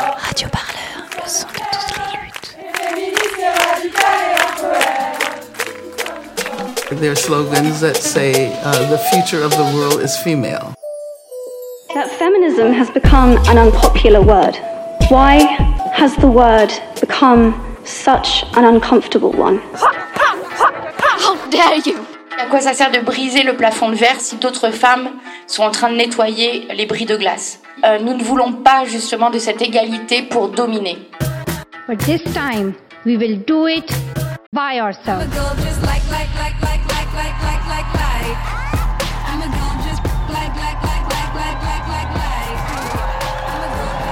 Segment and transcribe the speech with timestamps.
[0.00, 2.56] Radio Parleur, le son de toutes les luttes.
[7.00, 10.74] There are slogans that say uh, the future of the world is female.
[11.94, 14.56] That feminism has become an unpopular word.
[15.10, 15.40] Why
[15.92, 17.54] has the word become
[17.84, 19.60] such an uncomfortable one?
[19.74, 21.98] How dare you?
[22.38, 25.10] À quoi ça sert de briser le plafond de verre si d'autres femmes
[25.46, 27.59] sont en train de nettoyer les bris de glace?
[27.84, 30.98] Euh, Nous ne voulons pas justement de cette égalité pour dominer.
[31.88, 32.74] But this time,
[33.04, 33.90] we will do it
[34.52, 35.26] by ourselves.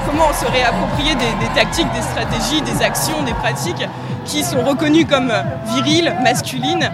[0.07, 3.87] comment se réapproprier des, des tactiques, des stratégies, des actions, des pratiques
[4.25, 5.33] qui sont reconnues comme
[5.75, 6.91] viriles, masculines.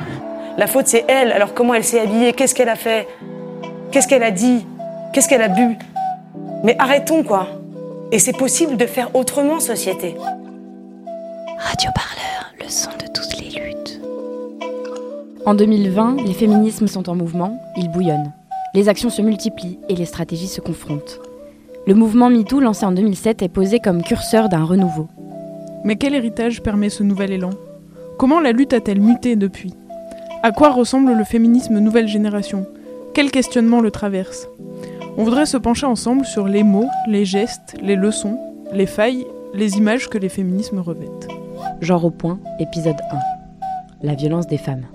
[0.56, 1.32] La faute, c'est elle.
[1.32, 3.08] Alors comment elle s'est habillée Qu'est-ce qu'elle a fait
[3.90, 4.66] Qu'est-ce qu'elle a dit
[5.12, 5.76] Qu'est-ce qu'elle a bu
[6.64, 7.46] Mais arrêtons, quoi.
[8.10, 10.14] Et c'est possible de faire autrement, société.
[11.58, 14.00] Radio Parleur, le son de toutes les luttes.
[15.44, 18.32] En 2020, les féminismes sont en mouvement, ils bouillonnent.
[18.72, 21.20] Les actions se multiplient et les stratégies se confrontent.
[21.86, 25.08] Le mouvement MeToo, lancé en 2007, est posé comme curseur d'un renouveau.
[25.84, 27.50] Mais quel héritage permet ce nouvel élan?
[28.16, 29.74] Comment la lutte a-t-elle muté depuis?
[30.42, 32.66] À quoi ressemble le féminisme nouvelle génération?
[33.12, 34.48] Quels questionnements le traversent
[35.16, 38.36] On voudrait se pencher ensemble sur les mots, les gestes, les leçons,
[38.72, 41.28] les failles, les images que les féminismes revêtent.
[41.80, 43.18] Genre au point, épisode 1.
[44.02, 44.86] La violence des femmes.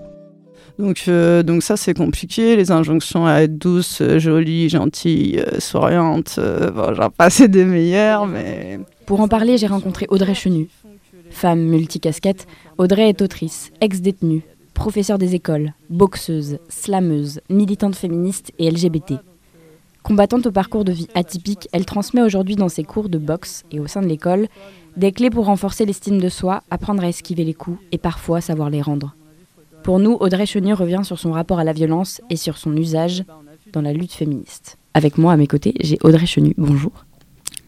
[0.77, 2.57] Donc, euh, donc ça, c'est compliqué.
[2.57, 7.63] Les injonctions à être douce, euh, jolie, gentille, euh, souriante, euh, bon, j'en passe des
[7.63, 8.79] meilleures, mais...
[9.05, 10.67] Pour en parler, j'ai rencontré Audrey Chenu.
[11.29, 12.45] Femme multicasquette,
[12.77, 14.41] Audrey est autrice, ex-détenue,
[14.73, 19.13] professeure des écoles, boxeuse, slameuse, militante féministe et LGBT.
[20.03, 23.80] Combattante au parcours de vie atypique, elle transmet aujourd'hui dans ses cours de boxe et
[23.80, 24.47] au sein de l'école
[24.97, 28.70] des clés pour renforcer l'estime de soi, apprendre à esquiver les coups et parfois savoir
[28.70, 29.16] les rendre.
[29.83, 33.23] Pour nous, Audrey Chenu revient sur son rapport à la violence et sur son usage
[33.71, 34.77] dans la lutte féministe.
[34.93, 36.54] Avec moi à mes côtés, j'ai Audrey Chenu.
[36.58, 36.92] Bonjour.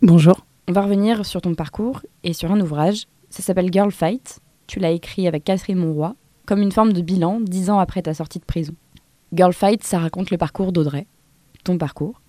[0.01, 0.45] Bonjour.
[0.67, 3.07] On va revenir sur ton parcours et sur un ouvrage.
[3.29, 4.39] Ça s'appelle Girl Fight.
[4.67, 6.15] Tu l'as écrit avec Catherine Monroy,
[6.45, 8.73] comme une forme de bilan dix ans après ta sortie de prison.
[9.33, 11.07] Girl Fight, ça raconte le parcours d'Audrey,
[11.63, 12.20] ton parcours.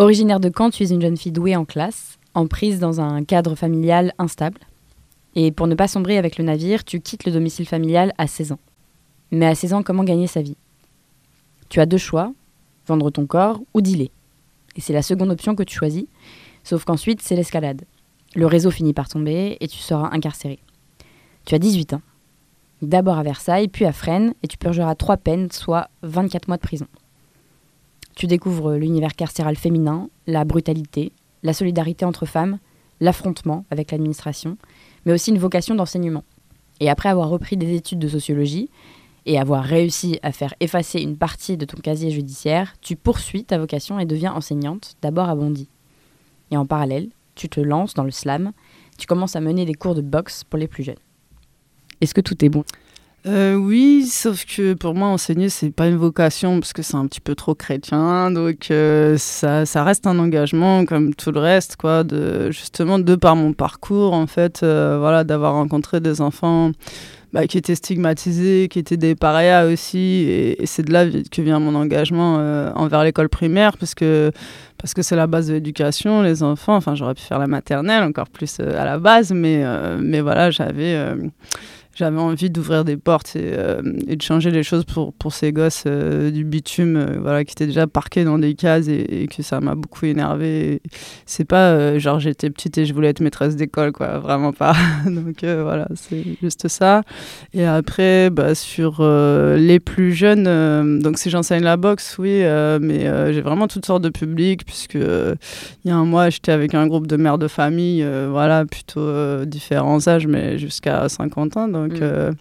[0.00, 3.22] Originaire de Caen, tu es une jeune fille douée en classe, en prise dans un
[3.22, 4.58] cadre familial instable.
[5.34, 8.52] Et pour ne pas sombrer avec le navire, tu quittes le domicile familial à 16
[8.52, 8.58] ans.
[9.30, 10.56] Mais à 16 ans, comment gagner sa vie?
[11.68, 12.32] Tu as deux choix,
[12.86, 14.08] vendre ton corps ou dealer.
[14.74, 16.06] Et c'est la seconde option que tu choisis,
[16.64, 17.82] sauf qu'ensuite, c'est l'escalade.
[18.34, 20.60] Le réseau finit par tomber et tu seras incarcéré.
[21.44, 22.02] Tu as 18 ans.
[22.80, 26.62] D'abord à Versailles, puis à Fresnes, et tu purgeras trois peines, soit 24 mois de
[26.62, 26.86] prison.
[28.16, 31.12] Tu découvres l'univers carcéral féminin, la brutalité,
[31.42, 32.58] la solidarité entre femmes,
[33.00, 34.56] l'affrontement avec l'administration,
[35.04, 36.24] mais aussi une vocation d'enseignement.
[36.80, 38.70] Et après avoir repris des études de sociologie
[39.26, 43.58] et avoir réussi à faire effacer une partie de ton casier judiciaire, tu poursuis ta
[43.58, 45.68] vocation et deviens enseignante, d'abord à Bondy.
[46.50, 48.52] Et en parallèle, tu te lances dans le slam,
[48.98, 50.96] tu commences à mener des cours de boxe pour les plus jeunes.
[52.00, 52.64] Est-ce que tout est bon?
[53.26, 57.06] Euh, oui, sauf que pour moi, enseigner, c'est pas une vocation parce que c'est un
[57.06, 58.30] petit peu trop chrétien.
[58.30, 62.02] Donc, euh, ça, ça reste un engagement comme tout le reste, quoi.
[62.48, 66.72] Justement, de par mon parcours, en fait, euh, voilà, d'avoir rencontré des enfants
[67.34, 69.98] bah, qui étaient stigmatisés, qui étaient des parias aussi.
[69.98, 72.36] Et, et c'est de là que vient mon engagement
[72.74, 74.32] envers l'école primaire parce que
[74.78, 76.74] parce que c'est la base de l'éducation, les enfants.
[76.74, 79.62] Enfin, j'aurais pu faire la maternelle encore plus à la base, mais,
[80.00, 80.96] mais voilà, j'avais
[82.00, 85.52] j'avais envie d'ouvrir des portes et, euh, et de changer les choses pour, pour ces
[85.52, 89.42] gosses euh, du bitume euh, voilà, qui étaient déjà parqués dans des cases et, que
[89.42, 90.80] ça m'a beaucoup énervé.
[91.26, 94.74] C'est pas genre j'étais petite et je voulais être maîtresse d'école, quoi, vraiment pas.
[95.04, 97.02] Donc voilà, c'est juste ça.
[97.52, 102.42] Et après, bah, sur les plus jeunes, donc si j'enseigne la boxe, oui,
[102.80, 106.74] mais j'ai vraiment toutes sortes de publics puisque il y a un mois, j'étais avec
[106.74, 111.68] un groupe de mères de famille, voilà, plutôt différents âges, mais jusqu'à 50 ans.
[111.98, 112.02] Mm.
[112.02, 112.32] euh,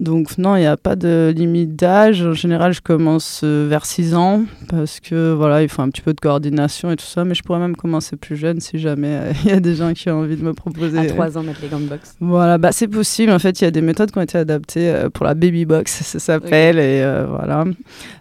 [0.00, 2.22] donc non, il n'y a pas de limite d'âge.
[2.22, 6.00] En général, je commence euh, vers 6 ans parce que voilà, il faut un petit
[6.00, 7.24] peu de coordination et tout ça.
[7.24, 9.92] Mais je pourrais même commencer plus jeune si jamais euh, il y a des gens
[9.92, 10.98] qui ont envie de me proposer.
[10.98, 12.16] À 3 ans, mettre les gants de boxe.
[12.18, 13.30] Voilà, bah, c'est possible.
[13.30, 15.66] En fait, il y a des méthodes qui ont été adaptées euh, pour la baby
[15.66, 16.78] box, ça s'appelle.
[16.78, 17.64] Et euh, voilà.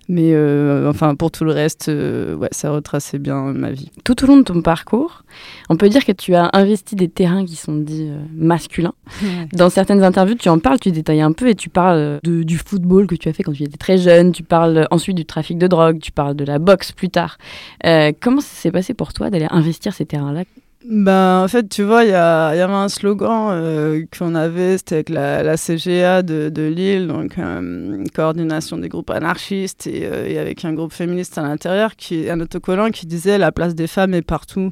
[0.10, 3.92] Mais euh, enfin, pour tout le reste, ouais, ça retraçait bien ma vie.
[4.04, 5.24] Tout au long de ton parcours,
[5.70, 8.96] on peut dire que tu as investi des terrains qui sont dits masculins.
[9.54, 12.44] Dans certaines interviews, tu en parles, tu détailles un peu et tu parles euh, de-
[12.44, 15.25] du football que tu as fait quand tu étais très jeune, tu parles ensuite du
[15.25, 17.38] trafic de drogue, tu parles de la boxe plus tard.
[17.86, 20.44] Euh, comment ça s'est passé pour toi d'aller investir ces terrains-là?
[20.86, 25.10] Ben, en fait, tu vois, il y, avait un slogan euh, qu'on avait, c'était avec
[25.10, 30.63] la, CGA de, de Lille, donc euh, coordination des groupes anarchistes, et, euh, et avec
[30.63, 34.21] un groupe féministe à l'intérieur, qui un autocollant qui disait la place des femmes est
[34.21, 34.71] partout.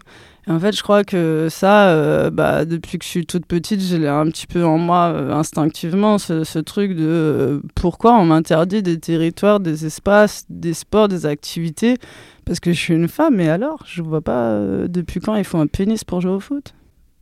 [0.49, 3.97] En fait, je crois que ça, euh, bah, depuis que je suis toute petite, je
[3.97, 8.81] l'ai un petit peu en moi euh, instinctivement, ce, truc de euh, pourquoi on m'interdit
[8.81, 11.97] des territoires, des espaces, des sports, des activités?
[12.45, 13.83] Parce que je suis une femme, et alors?
[13.85, 14.57] Je vois pas
[14.87, 16.73] depuis quand il faut un pénis pour jouer au foot?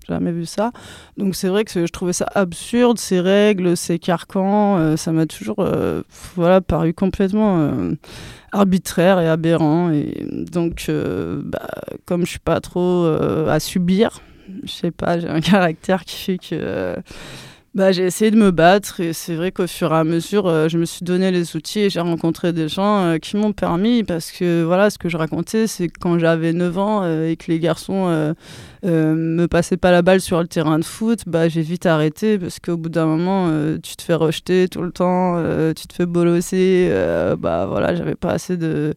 [0.08, 0.72] Jamais vu ça.
[1.18, 4.96] Donc c'est vrai que je trouvais ça absurde, ces règles, ces carcans.
[4.98, 5.68] ça m'a toujours
[6.36, 7.72] voilà, paru complètement
[8.56, 9.92] arbitraire et aberrant.
[9.92, 11.68] Et donc, euh, bah,
[12.06, 14.22] comme je suis pas trop euh, à subir,
[14.64, 16.96] je sais pas, j'ai un caractère qui fait que.
[17.76, 20.70] Bah, j'ai essayé de me battre et c'est vrai qu'au fur et à mesure, euh,
[20.70, 24.06] je me suis donné les outils et j'ai rencontré des gens euh, qui m'ont permis
[24.06, 27.52] parce que voilà, ce que je racontais, c'est quand j'avais 9 ans euh, et que
[27.52, 28.34] les garçons
[28.84, 32.60] me passaient pas la balle sur le terrain de foot, bah, j'ai vite arrêté parce
[32.60, 33.50] qu'au bout d'un moment,
[33.84, 35.44] tu te fais rejeter tout le temps,
[35.76, 36.92] tu te fais bolosser,
[37.40, 38.94] bah voilà, j'avais pas assez de,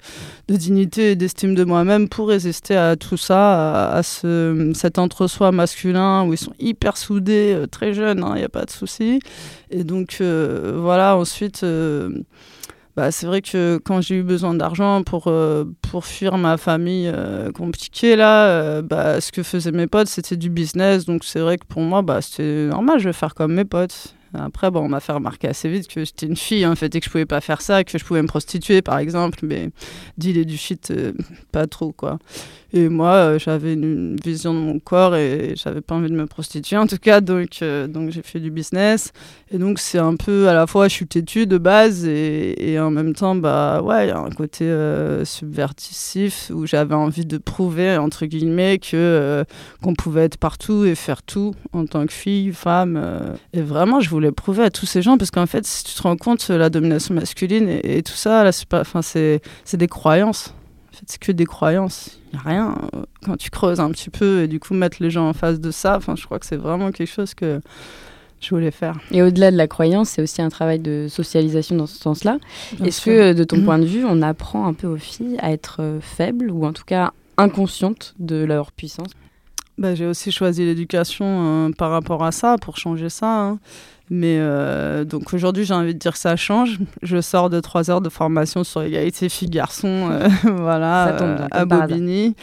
[0.47, 5.53] de dignité et d'estime de moi-même pour résister à tout ça, à, ce, cet entre-soi
[5.53, 9.21] masculin où ils sont hyper soudés, très jeunes, il n'y a pas de souci.
[9.71, 12.11] Et donc euh, voilà, ensuite, euh,
[12.97, 17.13] bah, c'est vrai que quand j'ai eu besoin d'argent pour, euh, pour fuir ma famille
[17.55, 21.05] compliquée, là, bah, ce que faisaient mes potes, c'était du business.
[21.05, 24.15] Donc c'est vrai que pour moi, bah, c'était normal, je vais faire comme mes potes.
[24.35, 27.01] Après, bon, on m'a fait remarquer assez vite que j'étais une fille, en fait, et
[27.01, 29.71] que je pouvais pas faire ça, que je pouvais me prostituer, par exemple, mais
[30.19, 30.93] dealer du shit,
[31.51, 32.19] pas trop, quoi.
[32.73, 36.27] Et moi, euh, j'avais une, vision de mon corps et j'avais pas envie de me
[36.27, 39.13] prostituer, en tout cas, donc, euh, donc j'ai fait du business.
[39.51, 42.79] Et donc, c'est un peu, à la fois, je suis têtue de base, et, et
[42.79, 47.25] en même temps, bah, ouais, il y a un côté euh, subversif où j'avais envie
[47.25, 49.45] de prouver, entre guillemets, que
[49.83, 53.01] qu'on pouvait être partout et faire tout en tant que fille, femme.
[53.55, 56.03] Et vraiment, je voulais prouver à tous ces gens, parce qu'en fait, si tu te
[56.03, 59.79] rends compte, la domination masculine et, et tout ça, là, c'est pas, enfin, c'est, c'est
[59.79, 60.53] des croyances.
[60.99, 62.19] Fait, c'est que des croyances.
[62.33, 62.75] Il n'y a rien.
[62.95, 65.61] euh, Quand tu creuses un petit peu et du coup mettre les gens en face
[65.61, 67.61] de ça, je crois que c'est vraiment quelque chose que
[68.41, 68.99] je voulais faire.
[69.11, 72.39] Et au-delà de la croyance, c'est aussi un travail de socialisation dans ce sens-là.
[72.85, 73.65] Est-ce que, de ton Mhm.
[73.65, 76.73] point de vue, on apprend un peu aux filles à être euh, faibles ou en
[76.73, 79.09] tout cas inconscientes de leur puissance?
[79.77, 83.27] Bah, j'ai aussi choisi l'éducation euh, par rapport à ça, pour changer ça.
[83.43, 83.59] hein.
[84.11, 86.79] Mais euh, donc aujourd'hui, j'ai envie de dire que ça change.
[87.03, 91.65] Je sors de trois heures de formation sur l'égalité filles-garçons, euh, voilà, tombe euh, à.
[91.65, 92.35] Bobigny.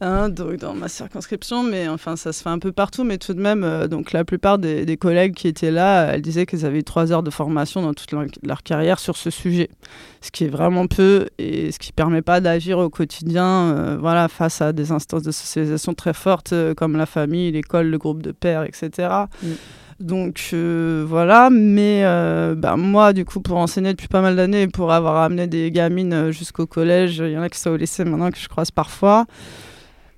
[0.00, 3.34] hein, donc dans ma circonscription, mais enfin ça se fait un peu partout, mais tout
[3.34, 6.78] de même, donc la plupart des, des collègues qui étaient là, elles disaient qu'elles avaient
[6.78, 9.68] eu trois heures de formation dans toute leur, leur carrière sur ce sujet,
[10.20, 14.62] ce qui est vraiment peu et ce qui permet pas d'agir au quotidien, voilà, face
[14.62, 18.62] à des instances de socialisation très fortes comme la famille, l'école, le groupe de pères,
[18.62, 19.08] etc.
[19.42, 19.48] Mm.
[20.00, 24.66] Donc euh, voilà, mais euh, bah, moi du coup pour enseigner depuis pas mal d'années,
[24.66, 27.76] pour avoir amené des gamines euh, jusqu'au collège, il y en a qui sont au
[27.76, 29.26] lycée maintenant que je croise parfois.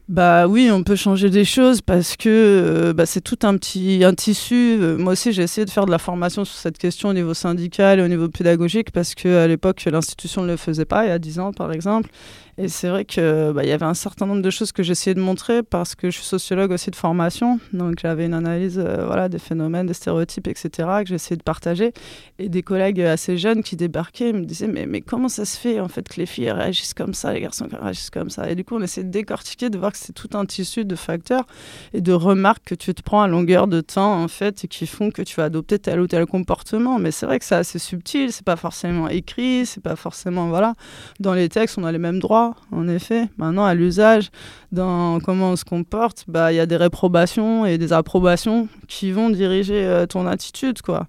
[0.08, 4.14] Bah oui, on peut changer des choses parce que bah, c'est tout un petit un
[4.14, 4.78] tissu.
[4.98, 7.98] Moi aussi, j'ai essayé de faire de la formation sur cette question au niveau syndical
[7.98, 11.12] et au niveau pédagogique parce que à l'époque, l'institution ne le faisait pas, il y
[11.12, 12.10] a 10 ans par exemple.
[12.58, 15.20] Et c'est vrai que bah, y avait un certain nombre de choses que j'essayais de
[15.20, 19.30] montrer parce que je suis sociologue aussi de formation, donc j'avais une analyse euh, voilà
[19.30, 20.88] des phénomènes, des stéréotypes, etc.
[21.02, 21.92] que j'essayais de partager.
[22.38, 25.80] Et des collègues assez jeunes qui débarquaient me disaient mais mais comment ça se fait
[25.80, 28.50] en fait que les filles réagissent comme ça, les garçons réagissent comme ça?
[28.50, 30.96] Et du coup, on essaie de décortiquer, de voir que c'est tout un tissu de
[30.96, 31.46] facteurs
[31.94, 34.86] et de remarques que tu te prends à longueur de temps en fait et qui
[34.86, 36.98] font que tu vas adopter tel ou tel comportement.
[36.98, 40.74] Mais c'est vrai que c'est assez subtil, c'est pas forcément écrit, c'est pas forcément voilà.
[41.20, 43.28] Dans les textes, on a les mêmes droits, en effet.
[43.36, 44.30] Maintenant, à l'usage,
[44.72, 49.12] dans comment on se comporte, bah il y a des réprobations et des approbations qui
[49.12, 51.06] vont diriger euh, ton attitude quoi.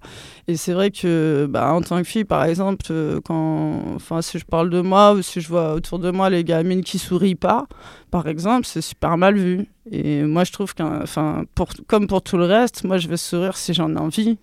[0.48, 4.38] Et c'est vrai que bah, en tant que fille, par exemple, euh, quand, enfin si
[4.38, 7.34] je parle de moi ou si je vois autour de moi les gamines qui sourient
[7.34, 7.66] pas,
[8.14, 9.66] par exemple, c'est super mal vu.
[9.90, 13.16] Et moi, je trouve qu'un, enfin, pour, comme pour tout le reste, moi, je vais
[13.18, 14.38] sourire si j'en ai envie,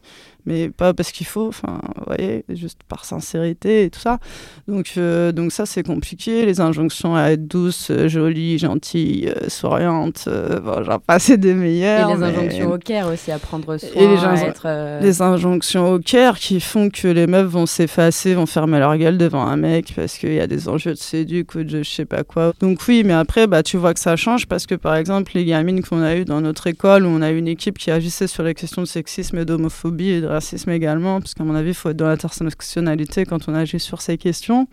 [0.46, 1.48] mais pas parce qu'il faut.
[1.48, 4.20] Enfin, vous voyez, juste par sincérité et tout ça.
[4.68, 6.46] Donc, euh, donc ça, c'est compliqué.
[6.46, 11.50] Les injonctions à être douce, euh, jolie, gentille, euh, souriante, euh, bon, j'en passe des
[11.50, 12.10] Et meilleures.
[12.10, 15.02] les mais- injonctions au care aussi à prendre soin, Et les gens- à être...
[15.02, 19.18] les injonctions au care qui font que les meufs vont s'effacer, vont fermer leur gueule
[19.18, 22.06] devant un mec parce qu'il y a des enjeux de séduc ou de je sais
[22.06, 22.54] pas quoi.
[22.60, 25.46] Donc oui, mais après, bah, tu vois que ça change parce que par exemple, les
[25.46, 28.28] gamines qu'on a eues dans notre école, où on a eu une équipe qui agissait
[28.28, 31.70] sur les questions de sexisme et d'homophobie et de racisme également, parce qu'à mon avis,
[31.70, 34.68] il faut être dans l'intersectionnalité quand on agit sur ces questions.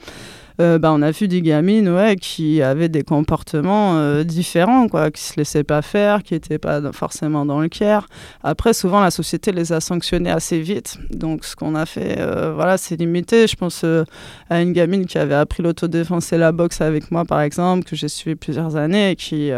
[0.60, 5.22] Euh, bah, on a vu des gamines qui avaient des comportements euh, différents, quoi, qui
[5.22, 8.06] se laissaient pas faire, qui n'étaient pas forcément dans le care.
[8.42, 10.98] Après, souvent, la société les a sanctionnés assez vite.
[11.10, 13.46] Donc, ce qu'on a fait, euh, voilà, c'est limité.
[13.46, 13.84] Je pense
[14.50, 17.94] à une gamine qui avait appris l'autodéfense et la boxe avec moi, par exemple, que
[17.94, 19.50] j'ai suivi plusieurs années et qui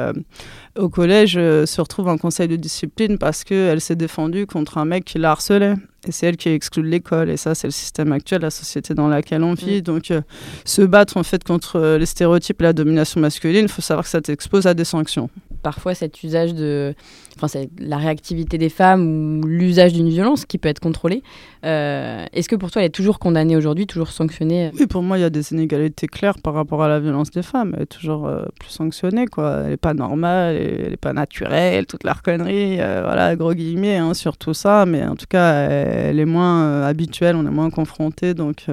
[0.78, 5.04] au collège se retrouve en conseil de discipline parce qu'elle s'est défendue contre un mec
[5.04, 5.74] qui la harcelait.
[6.08, 7.28] Et c'est elle qui est exclue de l'école.
[7.28, 9.78] Et ça, c'est le système actuel, la société dans laquelle on vit.
[9.78, 9.82] Mm.
[9.82, 10.22] Donc, euh,
[10.64, 14.04] se battre en fait contre euh, les stéréotypes et la domination masculine, il faut savoir
[14.04, 15.28] que ça t'expose à des sanctions.
[15.62, 16.94] Parfois, cet usage de
[17.36, 21.22] enfin, c'est la réactivité des femmes ou l'usage d'une violence qui peut être contrôlée.
[21.64, 24.70] Euh, est-ce que pour toi, elle est toujours condamnée aujourd'hui, toujours sanctionnée?
[24.78, 27.42] Oui, pour moi, il y a des inégalités claires par rapport à la violence des
[27.42, 27.74] femmes.
[27.76, 29.60] Elle est toujours euh, plus sanctionnée, quoi.
[29.64, 33.96] Elle n'est pas normale, elle n'est pas naturelle, toute la connerie, euh, voilà, gros guillemets,
[33.96, 34.86] hein, sur tout ça.
[34.86, 38.34] Mais en tout cas, elle, est moins habituelle, on est moins confronté.
[38.34, 38.66] Donc,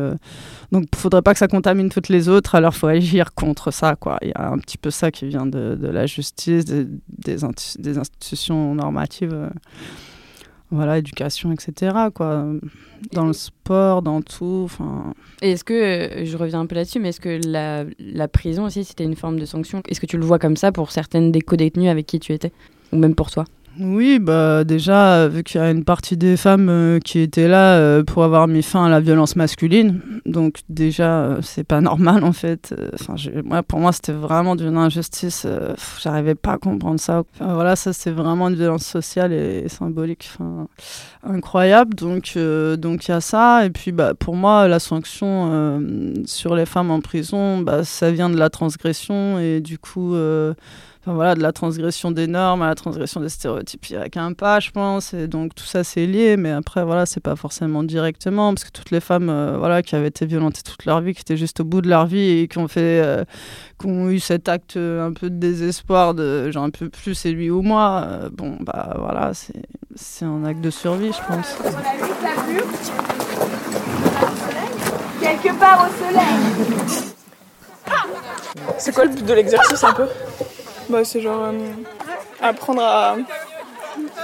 [0.71, 2.55] donc, il ne faudrait pas que ça contamine toutes les autres.
[2.55, 4.17] Alors, faut agir contre ça, quoi.
[4.21, 8.75] Il y a un petit peu ça qui vient de, la justice, des, des institutions
[8.75, 9.49] normative euh,
[10.69, 11.95] voilà, éducation, etc.
[12.13, 12.45] Quoi.
[13.13, 14.63] Dans le sport, dans tout.
[14.65, 15.13] Enfin.
[15.41, 19.05] Est-ce que, je reviens un peu là-dessus, mais est-ce que la, la, prison aussi, c'était
[19.05, 19.81] une forme de sanction?
[19.87, 22.51] Est-ce que tu le vois comme ça pour certaines des co-détenues avec qui tu étais?
[22.91, 23.45] Ou même pour toi?
[23.79, 27.77] Oui, bah déjà, vu qu'il y a une partie des femmes euh, qui étaient là
[27.77, 32.23] euh, pour avoir mis fin à la violence masculine, donc déjà, euh, c'est pas normal
[32.23, 32.73] en fait.
[32.93, 35.45] Enfin, moi, pour moi, c'était vraiment d'une injustice.
[36.01, 37.23] J'arrivais pas à comprendre ça.
[37.39, 40.67] voilà, ça, c'est vraiment une violence sociale et, symbolique, enfin,
[41.23, 41.93] incroyable.
[41.93, 42.37] Donc,
[42.77, 43.65] donc il y a ça.
[43.65, 45.81] Et puis, bah, pour moi, la sanction
[46.25, 50.15] sur les femmes en prison, bah, ça vient de la transgression et du coup
[51.13, 54.33] voilà, de la transgression des normes à la transgression des stéréotypes, il n'y a qu'un
[54.33, 55.13] pas, je pense.
[55.13, 56.37] Et donc tout ça, c'est lié.
[56.37, 58.53] Mais après, voilà, c'est pas forcément directement.
[58.53, 61.21] Parce que toutes les femmes euh, voilà, qui avaient été violentées toute leur vie, qui
[61.21, 63.23] étaient juste au bout de leur vie et qui ont, fait, euh,
[63.79, 67.31] qui ont eu cet acte un peu de désespoir de genre un peu plus c'est
[67.31, 69.31] lui ou moi, euh, bon, bah voilà,
[69.95, 71.57] c'est un acte de survie, je pense.
[75.19, 77.13] Quelque part au soleil.
[78.77, 80.07] C'est quoi le but de l'exercice un peu?
[80.89, 81.71] Bah, c'est genre euh,
[82.41, 83.15] apprendre à,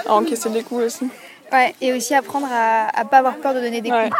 [0.07, 1.09] encaisser des coups aussi.
[1.51, 4.15] Ouais, et aussi apprendre à, à pas avoir peur de donner des coups.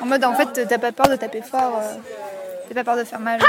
[0.00, 1.96] En mode, en fait, t'as pas peur de taper fort, euh,
[2.68, 3.40] t'as pas peur de faire mal.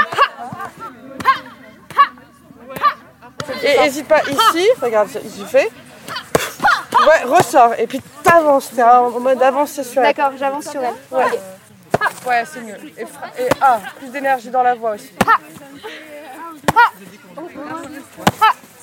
[3.62, 5.70] Et n'hésite pas ici, regarde, il fait.
[7.06, 10.14] Ouais, ressort, et puis t'avances, t'es en mode avancer sur elle.
[10.14, 10.94] D'accord, j'avance sur elle.
[11.10, 11.40] Ouais,
[12.26, 12.76] ouais c'est mieux.
[12.96, 15.10] Et, et ah, plus d'énergie dans la voix aussi.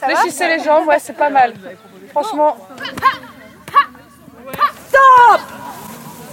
[0.02, 1.54] Fléchissez les jambes, ouais, c'est pas mal.
[2.10, 2.58] Franchement.
[4.90, 5.42] Stop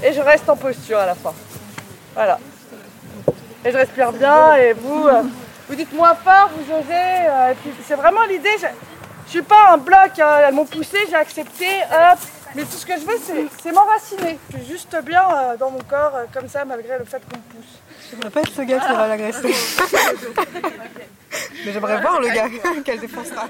[0.03, 1.35] Et je reste en posture à la fin.
[2.15, 2.39] Voilà.
[3.65, 5.23] Et je respire bien et vous, euh,
[5.69, 6.93] vous dites moins fort, vous osez.
[6.93, 7.55] Euh,
[7.87, 8.57] c'est vraiment l'idée.
[8.61, 8.67] Je,
[9.27, 12.19] je suis pas un bloc, hein, elles m'ont poussé, j'ai accepté, hop.
[12.55, 14.39] Mais tout ce que je veux, c'est m'enraciner.
[14.51, 17.43] Je suis juste bien euh, dans mon corps, comme ça, malgré le fait qu'on me
[17.43, 17.79] pousse.
[18.11, 19.55] Je voudrais pas être ce gars qui va l'agresser.
[21.65, 22.49] Mais j'aimerais voir le gars
[22.85, 23.49] qu'elle défoncera.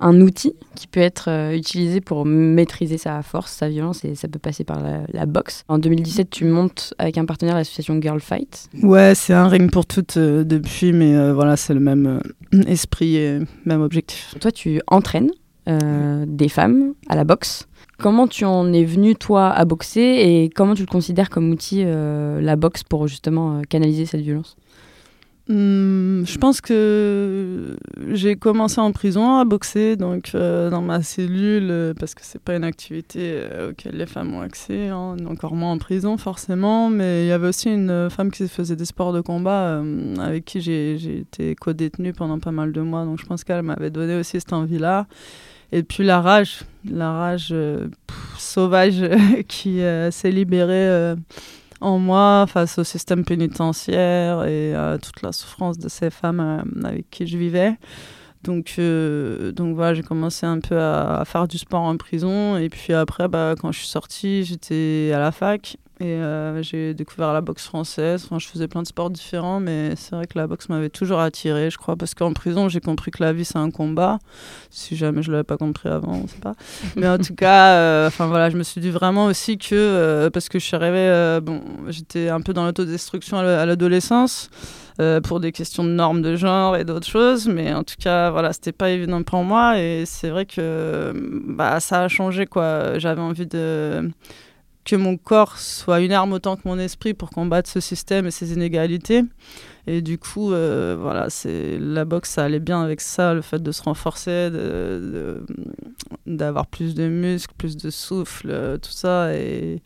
[0.00, 4.26] Un outil qui peut être euh, utilisé pour maîtriser sa force, sa violence, et ça
[4.26, 5.62] peut passer par la, boxe.
[5.68, 8.68] En 2017, tu montes avec un partenaire l'association Girl Fight.
[8.82, 12.20] Ouais, c'est un ring pour toutes euh, depuis, mais euh, voilà, c'est le même
[12.66, 14.34] esprit et même objectif.
[14.40, 15.30] Toi, tu entraînes
[15.66, 17.66] des femmes à la boxe.
[17.96, 21.84] Comment tu en es venu, toi, à boxer et comment tu le considères comme outil,
[21.84, 24.56] la boxe, pour justement canaliser cette violence?
[25.46, 27.76] Hmm, je pense que
[28.12, 32.40] j'ai commencé en prison à boxer, donc euh, dans ma cellule, euh, parce que c'est
[32.40, 36.88] pas une activité euh, auquel les femmes ont accès, hein, encore moins en prison forcément.
[36.88, 39.82] Mais il y avait aussi une femme qui faisait des sports de combat
[40.18, 43.90] avec qui j'ai été co-détenue pendant pas mal de mois, donc je pense qu'elle m'avait
[43.90, 45.06] donné aussi cette envie-là.
[45.72, 46.60] Et puis la rage,
[46.90, 47.54] la rage
[48.38, 49.04] sauvage
[49.48, 51.16] qui s'est libérée
[51.80, 56.86] en moi face au système pénitentiaire et à toute la souffrance de ces femmes euh,
[56.86, 57.76] avec qui je vivais.
[58.42, 62.56] Donc, euh, donc voilà, j'ai commencé un peu à, faire du sport en prison.
[62.58, 65.78] Et puis après, bah, quand je suis sortie, j'étais à la fac.
[66.04, 68.24] Et euh, j'ai découvert la boxe française.
[68.26, 71.18] Enfin, je faisais plein de sports différents, mais c'est vrai que la boxe m'avait toujours
[71.18, 74.18] attirée, je crois, parce qu'en prison, j'ai compris que la vie, c'est un combat.
[74.68, 76.56] Si jamais je l'avais pas compris avant, on sait pas.
[76.96, 80.28] Mais en tout cas, euh, enfin voilà, je me suis dit vraiment aussi que, euh,
[80.28, 84.50] parce que je suis arrivée, bon, j'étais un peu dans l'autodestruction à l'adolescence.
[85.24, 87.48] pour des questions de normes de genre et d'autres choses.
[87.48, 89.78] Mais en tout cas, voilà, c'était pas évident pour moi.
[89.78, 91.14] Et c'est vrai que
[91.48, 92.98] bah, ça a changé, quoi.
[92.98, 94.10] J'avais envie de
[94.84, 98.30] que mon corps soit une arme autant que mon esprit pour combattre ce système et
[98.30, 99.22] ces inégalités.
[99.86, 103.62] Et du coup, euh, voilà, c'est la boxe, ça allait bien avec ça, le fait
[103.62, 104.50] de se renforcer,
[106.26, 109.34] d'avoir plus de muscles, plus de souffle, euh, tout ça.
[109.34, 109.82] Et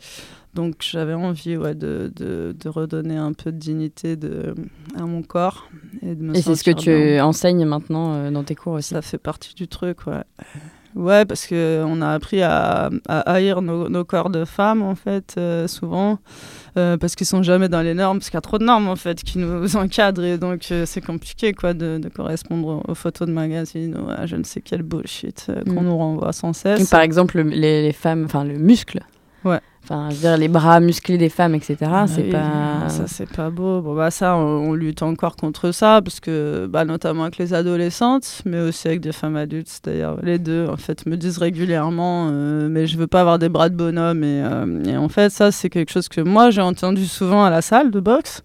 [0.55, 4.55] donc, j'avais envie ouais, de, de, de redonner un peu de dignité de,
[4.97, 5.69] à mon corps.
[6.03, 7.25] Et, Et c'est ce que tu bien.
[7.25, 8.91] enseignes maintenant euh, dans tes cours aussi.
[8.91, 10.23] Ça fait partie du truc, ouais.
[10.97, 15.35] Ouais, parce qu'on a appris à, à haïr nos, nos corps de femmes, en fait,
[15.39, 16.19] euh, souvent,
[16.77, 18.89] euh, parce qu'ils sont jamais dans les normes, parce qu'il y a trop de normes,
[18.89, 22.95] en fait, qui nous encadrent, et donc euh, c'est compliqué, quoi, de, de correspondre aux,
[22.95, 25.85] photos de magazines, ou à je ne sais quel bullshit qu'on Mm.
[25.85, 26.89] nous renvoie sans cesse.
[26.91, 29.01] Par exemple, les, les femmes, enfin le muscle.
[29.45, 29.61] Ouais.
[29.91, 31.77] Enfin, je veux dire, les bras musclés des femmes, etc.
[31.87, 32.89] Ah c'est oui, pas.
[32.89, 33.81] Ça, c'est pas beau.
[33.81, 37.55] Bon, bah, ça, on, on lutte encore contre ça, parce que, bah, notamment avec les
[37.55, 39.81] adolescentes, mais aussi avec des femmes adultes.
[39.85, 43.49] D'ailleurs, les deux, en fait, me disent régulièrement, euh, mais je veux pas avoir des
[43.49, 44.23] bras de bonhomme.
[44.25, 47.49] Et, euh, et en fait, ça, c'est quelque chose que moi, j'ai entendu souvent à
[47.49, 48.43] la salle de boxe.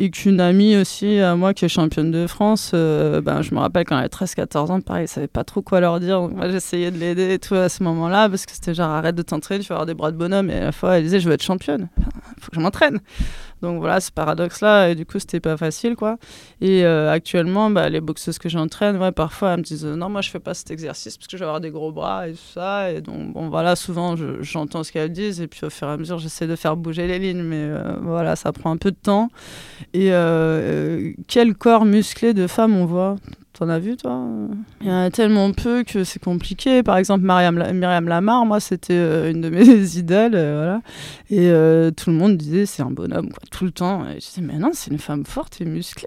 [0.00, 3.58] Et qu'une amie aussi à moi qui est championne de France, euh, ben, je me
[3.58, 6.20] rappelle quand elle avait 13-14 ans, pareil, elle savait pas trop quoi leur dire.
[6.20, 9.16] Donc moi j'essayais de l'aider et tout à ce moment-là parce que c'était genre arrête
[9.16, 10.50] de t'entraîner, tu vas avoir des bras de bonhomme.
[10.50, 13.00] Et à la fois elle disait je veux être championne, il faut que je m'entraîne.
[13.62, 16.16] Donc voilà, ce paradoxe-là, et du coup c'était pas facile quoi.
[16.60, 20.08] Et euh, actuellement, bah, les boxeuses que j'entraîne, ouais, parfois elles me disent euh, non,
[20.08, 22.32] moi je fais pas cet exercice parce que je vais avoir des gros bras et
[22.32, 22.90] tout ça.
[22.92, 25.92] Et donc bon voilà, souvent je- j'entends ce qu'elles disent et puis au fur et
[25.92, 28.90] à mesure j'essaie de faire bouger les lignes, mais euh, voilà, ça prend un peu
[28.90, 29.28] de temps.
[29.94, 30.10] Et
[31.28, 33.16] quel corps musclé de femme on voit?
[33.58, 34.24] T'en as vu, toi
[34.80, 36.84] Il y en a tellement peu que c'est compliqué.
[36.84, 40.30] Par exemple, Myriam, La- Myriam Lamar, moi, c'était euh, une de mes idoles.
[40.36, 40.76] euh.
[41.28, 44.04] Et euh, tout le monde disait, c'est un bonhomme, tout le temps.
[44.06, 46.06] Et je disais, mais non, c'est une femme forte et musclée.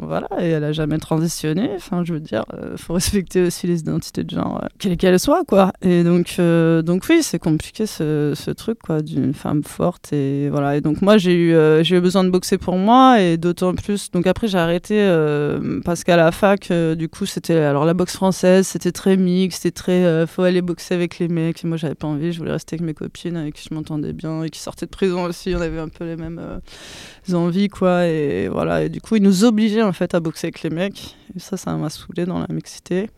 [0.00, 0.26] Voilà.
[0.40, 1.68] Et elle a jamais transitionné.
[2.04, 5.44] Je veux dire, il faut respecter aussi les identités de genre, euh, quelles qu'elles soient,
[5.46, 5.72] quoi.
[5.82, 10.14] Et donc, euh, donc oui, c'est compliqué ce, truc, d'une femme forte.
[10.14, 10.76] Et voilà.
[10.76, 13.20] Et donc, moi, j'ai eu, euh, besoin de boxer pour moi.
[13.20, 14.10] Et d'autant plus.
[14.12, 17.56] Donc, après, j'ai arrêté euh, parce qu'à la fac, euh, du coup, c'était.
[17.56, 19.62] Alors, la boxe française, c'était très mixte.
[19.62, 20.04] C'était très.
[20.04, 21.64] euh, faut aller boxer avec les mecs.
[21.64, 22.32] Et moi, j'avais pas envie.
[22.32, 24.90] Je voulais rester avec mes copines avec qui je m'entendais bien et qui sortaient de
[24.90, 25.54] prison aussi.
[25.56, 28.06] On avait un peu les mêmes euh, envies, quoi.
[28.06, 28.84] Et voilà.
[28.84, 31.16] Et du coup, ils nous obligeaient, en fait, à boxer avec les mecs.
[31.34, 33.10] Et ça, ça m'a saoulé dans la mixité.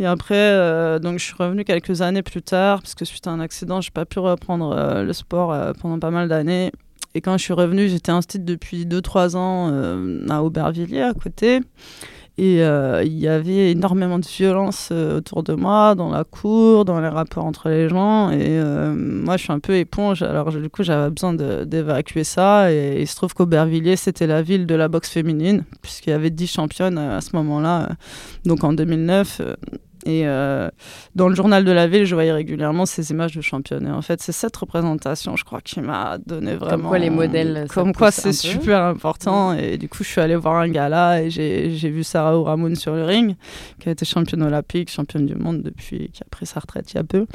[0.00, 3.30] Et après, euh, donc je suis revenue quelques années plus tard, parce que suite à
[3.30, 6.70] un accident, j'ai pas pu reprendre euh, le sport euh, pendant pas mal d'années.
[7.14, 11.60] Et quand je suis revenue, j'étais instite depuis 2-3 ans euh, à Aubervilliers, à côté.
[12.38, 16.84] Et euh, il y avait énormément de violence euh, autour de moi, dans la cour,
[16.84, 18.30] dans les rapports entre les gens.
[18.30, 20.22] Et euh, moi, je suis un peu éponge.
[20.22, 22.72] Alors, du coup, j'avais besoin d'évacuer ça.
[22.72, 26.30] Et il se trouve qu'Aubervilliers, c'était la ville de la boxe féminine, puisqu'il y avait
[26.30, 27.88] 10 championnes à ce moment-là,
[28.44, 29.42] donc en 2009.
[30.06, 30.68] Euh, et euh,
[31.14, 33.86] dans le journal de la ville, je voyais régulièrement ces images de championnes.
[33.86, 36.88] Et en fait, c'est cette représentation, je crois, qui m'a donné vraiment.
[36.88, 39.52] quoi les modèles, ça Comme quoi, c'est super important.
[39.54, 42.94] Et du coup, je suis allée voir un gala et j'ai vu Sarah Ouramoun sur
[42.94, 43.36] le ring,
[43.80, 46.96] qui a été championne olympique, championne du monde depuis, qui a pris sa retraite il
[46.96, 47.26] y a peu.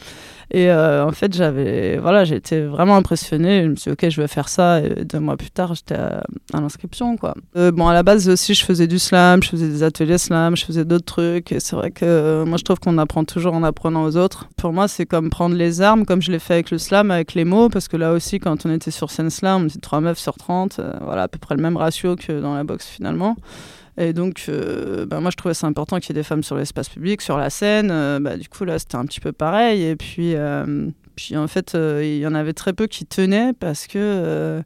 [0.51, 3.63] Et euh, en fait, j'avais, voilà, été vraiment impressionnée.
[3.63, 4.81] Je me suis dit, ok, je vais faire ça.
[4.81, 6.23] Et deux mois plus tard, j'étais à,
[6.53, 7.33] à l'inscription, quoi.
[7.55, 10.55] Euh, bon, à la base aussi, je faisais du slam, je faisais des ateliers slam,
[10.55, 11.51] je faisais d'autres trucs.
[11.51, 14.47] Et c'est vrai que euh, moi, je trouve qu'on apprend toujours en apprenant aux autres.
[14.55, 17.33] Pour moi, c'est comme prendre les armes, comme je l'ai fait avec le slam, avec
[17.33, 19.99] les mots, parce que là aussi, quand on était sur scène slam, on était 3
[19.99, 22.87] meufs sur 30, euh, voilà, à peu près le même ratio que dans la boxe
[22.87, 23.35] finalement.
[23.97, 26.55] Et donc, euh, bah, moi, je trouvais ça important qu'il y ait des femmes sur
[26.55, 27.89] l'espace public, sur la scène.
[27.91, 29.83] Euh, bah, du coup, là, c'était un petit peu pareil.
[29.83, 33.87] Et puis, euh, puis en fait, il y en avait très peu qui tenaient parce
[33.87, 34.63] que.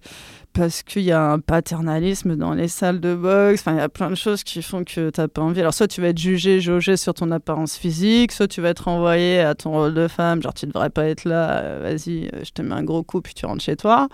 [0.57, 3.61] Parce qu'il y a un paternalisme dans les salles de boxe.
[3.61, 5.59] Enfin, il y a plein de choses qui font que tu n'as pas envie.
[5.59, 8.85] Alors, soit tu vas être jugé, jaugé sur ton apparence physique, soit tu vas être
[8.85, 10.41] renvoyé à ton rôle de femme.
[10.41, 13.03] Genre, tu ne devrais pas être là, euh, vas-y, euh, je te mets un gros
[13.03, 14.07] coup, puis tu rentres chez toi.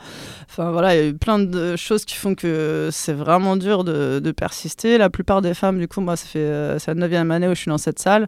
[0.50, 3.86] Enfin, voilà, il y a eu plein de choses qui font que c'est vraiment dur
[3.86, 4.98] de, persister.
[4.98, 7.56] La plupart des femmes, du coup, moi, ça fait euh, c'est la 9 année où
[7.56, 8.28] je suis dans cette salle.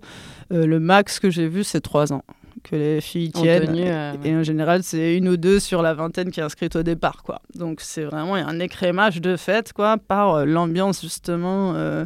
[0.54, 2.24] Euh, le max que j'ai vu, c'est 3 ans
[2.70, 3.76] que les filles En tiennent.
[3.78, 6.84] euh, et en général, c'est une ou deux sur la vingtaine qui est inscrite au
[6.84, 7.42] départ, quoi.
[7.54, 12.06] Donc c'est vraiment un écrémage de fait, quoi, par euh, l'ambiance justement, euh,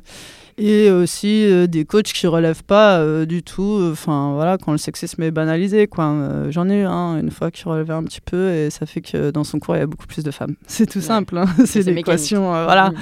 [0.57, 3.79] et aussi euh, des coachs qui relèvent pas euh, du tout.
[3.91, 6.13] Enfin voilà, quand le sexisme est banalisé, quoi.
[6.49, 9.31] J'en ai eu un une fois qui relevait un petit peu, et ça fait que
[9.31, 10.55] dans son cours il y a beaucoup plus de femmes.
[10.67, 11.45] C'est tout simple, hein.
[11.65, 12.89] c'est l'équation, voilà.
[12.91, 12.95] Mm.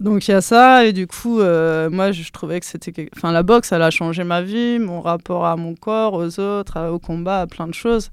[0.00, 3.12] Donc il y a ça et du coup euh, moi je, trouvais que c'était quelque-
[3.16, 6.88] enfin la boxe elle a changé ma vie, mon rapport à mon corps, aux autres,
[6.88, 8.10] au combat, à plein de choses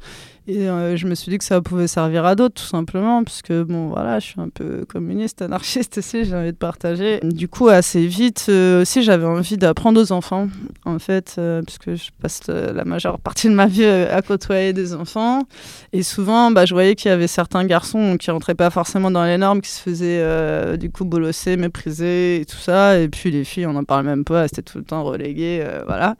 [0.49, 3.41] Et euh, je me suis dit que ça pouvait servir à d'autres, tout simplement, parce
[3.41, 7.19] que, bon, voilà, je suis un peu communiste, anarchiste aussi, j'ai envie de partager.
[7.21, 10.47] Du coup, assez vite euh, aussi, j'avais envie d'apprendre aux enfants,
[10.85, 14.93] en fait, euh, puisque je passe la majeure partie de ma vie à côtoyer des
[14.93, 15.43] enfants.
[15.91, 19.25] Et souvent, bah, je voyais qu'il y avait certains garçons qui rentraient pas forcément dans
[19.25, 22.97] les normes, qui se faisaient, du coup, bolosser, mépriser et tout ça.
[22.99, 26.15] Et puis les filles, on n'en parle même pas, c'était tout le temps relégué, voilà.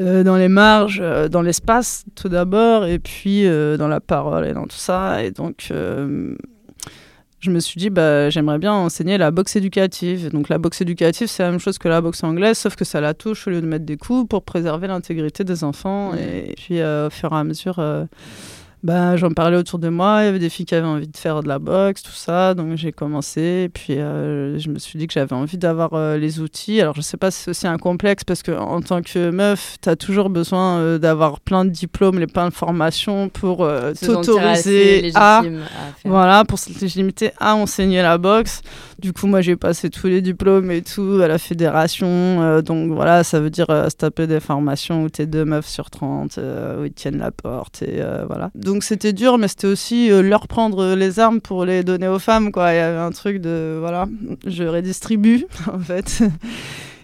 [0.00, 4.46] Euh, dans les marges, euh, dans l'espace tout d'abord, et puis euh, dans la parole
[4.46, 5.22] et dans tout ça.
[5.22, 10.30] Et donc, je me suis dit, bah, j'aimerais bien enseigner la boxe éducative.
[10.30, 13.00] Donc, la boxe éducative, c'est la même chose que la boxe anglaise, sauf que ça
[13.00, 16.14] la touche au lieu de mettre des coups pour préserver l'intégrité des enfants.
[16.14, 17.80] Et puis, au fur et à mesure
[18.82, 20.22] bah, j'en parlais autour de moi.
[20.22, 22.54] Il y avait des filles qui avaient envie de faire de la boxe, tout ça.
[22.54, 23.64] Donc j'ai commencé.
[23.64, 26.80] Et puis euh, je me suis dit que j'avais envie d'avoir euh, les outils.
[26.80, 29.88] Alors je sais pas si c'est aussi un complexe parce qu'en tant que meuf, tu
[29.88, 33.68] as toujours besoin euh, d'avoir plein de diplômes, les plein de formations pour
[34.00, 35.42] t'autoriser à, à
[36.04, 38.62] voilà, pour se légitimer à enseigner la boxe.
[39.02, 42.60] Du coup, moi j'ai passé tous les diplômes et tout à la fédération.
[42.62, 46.38] donc voilà, ça veut dire se taper des formations où t'es deux meufs sur 30,
[46.38, 47.82] où ils tiennent la porte.
[47.82, 48.50] Et voilà.
[48.54, 52.18] Donc c'était dur, mais c'était aussi euh, leur prendre les armes pour les donner aux
[52.18, 52.52] femmes.
[52.52, 52.72] Quoi.
[52.72, 54.06] Il y avait un truc de, voilà,
[54.46, 56.22] je redistribue en fait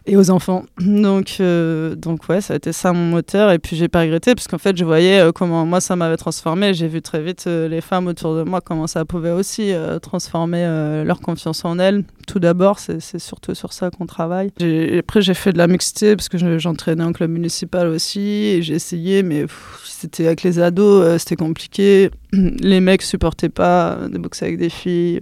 [0.09, 0.65] et aux enfants.
[0.81, 3.53] Donc, euh, donc ouais, ça a été ça mon moteur.
[3.53, 6.17] Et puis j'ai pas regretté parce qu'en fait, je voyais euh, comment moi ça m'avait
[6.17, 6.75] transformé.
[6.75, 10.65] J'ai vu très vite euh, les femmes autour de moi comment ça pouvait aussi transformer
[11.05, 12.05] leur confiance en elles.
[12.27, 14.51] Tout d'abord, c'est surtout sur ça qu'on travaille.
[14.99, 18.75] Après, j'ai fait de la mixité parce que j'entraînais en club municipal aussi et j'ai
[18.75, 19.45] essayé, mais
[19.85, 22.11] c'était avec les ados, c'était compliqué.
[22.33, 25.21] Les mecs supportaient pas de boxer avec des filles.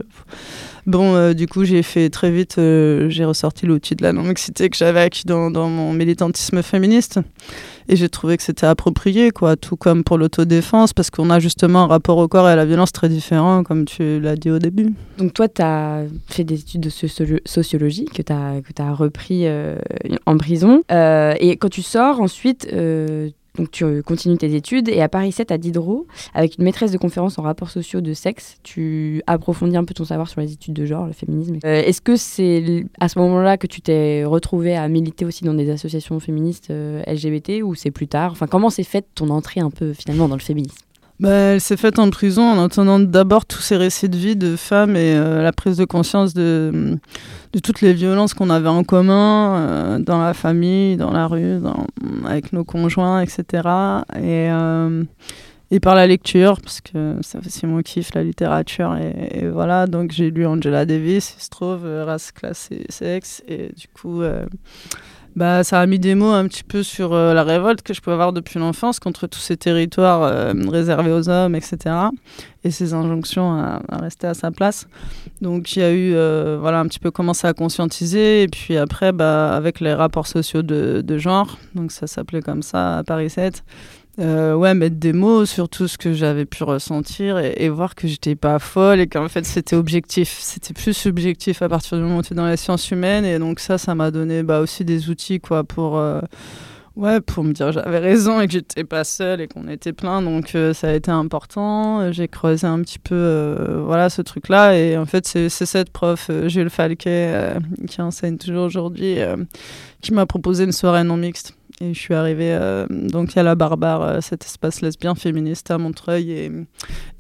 [0.87, 4.71] Bon, euh, du coup, j'ai fait très vite, euh, j'ai ressorti l'outil de la non-mixité
[4.71, 7.19] que j'avais acquis dans, mon militantisme féministe.
[7.89, 11.83] Et j'ai trouvé que c'était approprié, quoi, tout comme pour l'autodéfense, parce qu'on a justement
[11.83, 14.61] un rapport au corps et à la violence très différent, comme tu l'as dit au
[14.61, 14.95] début.
[15.19, 19.47] Donc, toi, tu as fait des études de sociologie que tu as, que as repris
[19.47, 19.77] euh,
[20.25, 20.83] en prison.
[20.89, 22.69] et quand tu sors, ensuite,
[23.57, 26.99] donc tu continues tes études et à Paris 7 à Diderot, avec une maîtresse de
[26.99, 30.75] conférence en rapports sociaux de sexe, tu approfondis un peu ton savoir sur les études
[30.75, 31.59] de genre, le féminisme.
[31.65, 35.55] Euh, est-ce que c'est à ce moment-là que tu t'es retrouvé à militer aussi dans
[35.55, 38.33] des associations féministes euh, LGBT ou c'est plus tard?
[38.33, 40.77] Enfin, comment s'est faite ton entrée un peu finalement dans le féminisme?
[41.19, 44.55] Bah, elle s'est faite en prison en entendant d'abord tous ces récits de vie de
[44.55, 46.99] femmes et euh, la prise de conscience de,
[47.63, 51.87] toutes les violences qu'on avait en commun euh, dans la famille, dans la rue, dans,
[52.27, 53.45] avec nos conjoints, etc.
[54.17, 55.05] Et, euh,
[55.71, 58.95] et par la lecture, parce que ça c'est mon kiff, la littérature.
[58.97, 63.43] Et, voilà, donc j'ai lu Angela Davis, il se trouve, Race, classe et sexe.
[63.49, 64.21] Et du coup
[65.37, 68.01] bah, ça a mis des mots un petit peu sur euh, la révolte que je
[68.01, 71.95] peux avoir depuis l'enfance contre tous ces territoires euh, réservés aux hommes, etc.
[72.65, 74.89] Et ces injonctions à, rester à sa place.
[75.43, 78.45] Donc il y a eu, euh, voilà, un petit peu commencé à conscientiser.
[78.45, 82.63] Et puis après, bah, avec les rapports sociaux de, de genre, donc ça s'appelait comme
[82.63, 83.63] ça à Paris 7,
[84.19, 88.09] euh, ouais, mettre des mots sur tout ce que j'avais pu ressentir et, voir que
[88.09, 90.39] j'étais pas folle et qu'en fait c'était objectif.
[90.41, 93.39] C'était plus subjectif à partir du moment où tu es dans les sciences humaines et
[93.39, 95.99] donc ça, ça m'a donné bah, aussi des outils quoi pour.
[95.99, 96.23] Euh,
[96.97, 100.23] ouais, pour me dire j'avais raison et que j'étais pas seule et qu'on était plein,
[100.23, 102.11] donc euh, ça a été important.
[102.11, 104.79] J'ai creusé un petit peu, voilà, ce truc-là.
[104.79, 109.19] Et en fait, c'est cette prof, Jules Falquet, qui enseigne toujours aujourd'hui,
[110.01, 111.55] qui m'a proposé une soirée non mixte.
[111.83, 115.77] Et je suis arrivée euh, donc à la Barbare, euh, cet espace lesbien féministe à
[115.77, 116.31] Montreuil.
[116.31, 116.51] Et,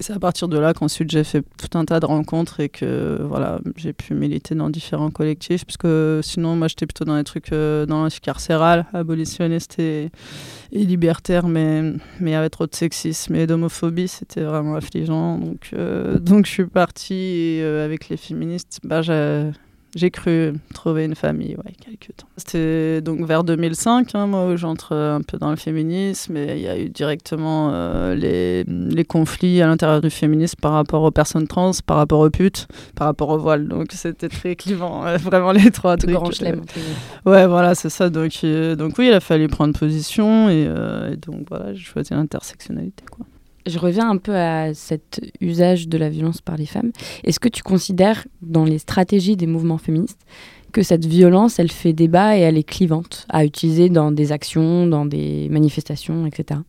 [0.01, 3.19] c'est à partir de là qu'ensuite j'ai fait tout un tas de rencontres et que
[3.23, 5.66] voilà, j'ai pu militer dans différents collectifs.
[5.66, 10.11] Parce que sinon, moi j'étais plutôt dans les trucs euh, dans l'anticarcéral, abolitionniste et,
[10.73, 11.83] et, libertaire, mais
[12.21, 15.38] mais il y avait trop de sexisme et d'homophobie, c'était vraiment affligeant.
[15.38, 15.75] Donc,
[16.21, 18.81] donc je suis partie avec les féministes.
[18.85, 19.51] Bah, j'ai
[19.94, 22.27] j'ai cru trouver une famille, ouais, quelques temps.
[22.37, 26.62] C'était donc vers 2005, hein, moi, où j'entre un peu dans le féminisme, et il
[26.62, 31.11] y a eu directement euh, les, les, conflits à l'intérieur du féminisme par rapport aux
[31.11, 33.68] personnes trans, par rapport aux putes, par rapport au voile.
[33.68, 36.11] Donc c'était très clivant, vraiment les trois trucs.
[36.11, 36.62] Grand chelem.
[37.25, 38.11] Ouais, voilà, c'est ça.
[38.11, 41.85] Donc, euh, donc oui, il a fallu prendre position, et, euh, et donc voilà, j'ai
[41.85, 43.27] choisi l'intersectionnalité, quoi
[43.66, 46.92] je reviens un peu à cet usage de la violence par les femmes.
[47.24, 50.20] Est-ce que tu considères, dans les stratégies des mouvements féministes,
[50.72, 54.87] que cette violence, elle fait débat et elle est clivante à utiliser dans des actions,
[54.87, 56.61] dans des manifestations, etc.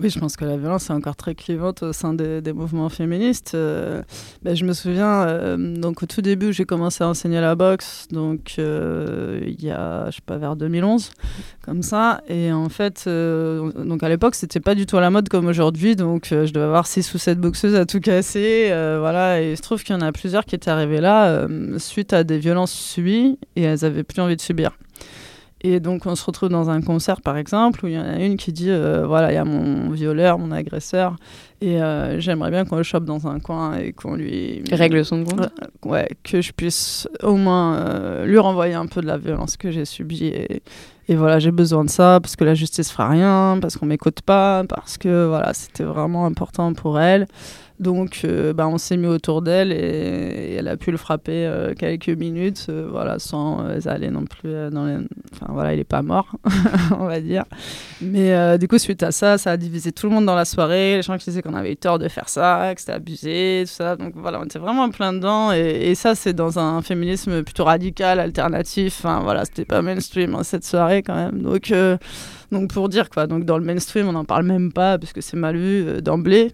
[0.00, 3.52] Oui, je pense que la violence est encore très clivante au sein des, mouvements féministes.
[3.54, 4.02] Euh,
[4.42, 8.08] ben, je me souviens, euh, donc au tout début, j'ai commencé à enseigner la boxe,
[8.10, 11.10] donc euh, y a, je sais pas, vers 2011,
[11.62, 12.22] comme ça.
[12.28, 15.94] Et en fait, donc à l'époque, c'était pas du tout à la mode comme aujourd'hui,
[15.94, 18.70] donc je devais avoir 6 ou 7 boxeuses à tout casser.
[18.98, 21.46] voilà, et il se trouve qu'il y en a plusieurs qui étaient arrivées là
[21.78, 24.72] suite à des violences subies et elles avaient plus envie de subir.
[25.66, 28.18] Et donc, on se retrouve dans un concert, par exemple, où il y en a
[28.18, 31.16] une qui dit euh, Voilà, il y a mon violeur, mon agresseur,
[31.62, 34.62] et euh, j'aimerais bien qu'on le chope dans un coin et qu'on lui.
[34.70, 35.48] Règle son compte
[35.82, 39.70] Ouais, que je puisse au moins euh, lui renvoyer un peu de la violence que
[39.70, 40.26] j'ai subie.
[40.26, 40.62] Et,
[41.08, 44.20] et voilà, j'ai besoin de ça parce que la justice fera rien, parce qu'on m'écoute
[44.20, 47.26] pas, parce que voilà, c'était vraiment important pour elle.
[47.80, 51.74] Donc, euh, bah, on s'est mis autour d'elle et, elle a pu le frapper euh,
[51.74, 54.98] quelques minutes, euh, voilà, sans aller non plus dans les...
[55.32, 56.36] Enfin, voilà, il n'est pas mort,
[56.98, 57.44] on va dire.
[58.00, 60.96] Mais du coup, suite à ça, ça a divisé tout le monde dans la soirée.
[60.96, 63.72] Les gens qui disaient qu'on avait eu tort de faire ça, que c'était abusé, tout
[63.72, 63.96] ça.
[63.96, 65.52] Donc voilà, on était vraiment plein dedans.
[65.52, 69.00] Et, et ça, c'est dans un féminisme plutôt radical, alternatif.
[69.00, 71.42] Enfin, voilà, c'était pas mainstream hein, cette soirée quand même.
[71.42, 71.72] Donc...
[72.52, 75.20] donc pour dire quoi, donc dans le mainstream on n'en parle même pas parce que
[75.20, 76.52] c'est mal vu d'emblée.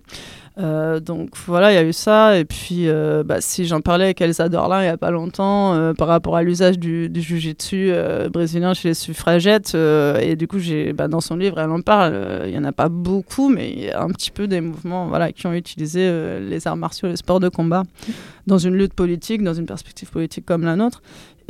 [0.61, 2.39] Euh, donc voilà, il y a eu ça.
[2.39, 5.75] Et puis, euh, bah, si j'en parlais avec Elsa Dorlin il n'y a pas longtemps,
[5.75, 7.93] euh, par rapport à l'usage du, du jujitsu
[8.33, 10.59] brésilien chez les suffragettes, et du coup,
[10.95, 12.45] bah, dans son livre, elle en parle.
[12.47, 15.07] Il n'y en a pas beaucoup, mais il y a un petit peu des mouvements
[15.07, 17.83] voilà, qui ont utilisé les arts martiaux, les sports de combat
[18.47, 21.03] dans une lutte politique, dans une perspective politique comme la nôtre.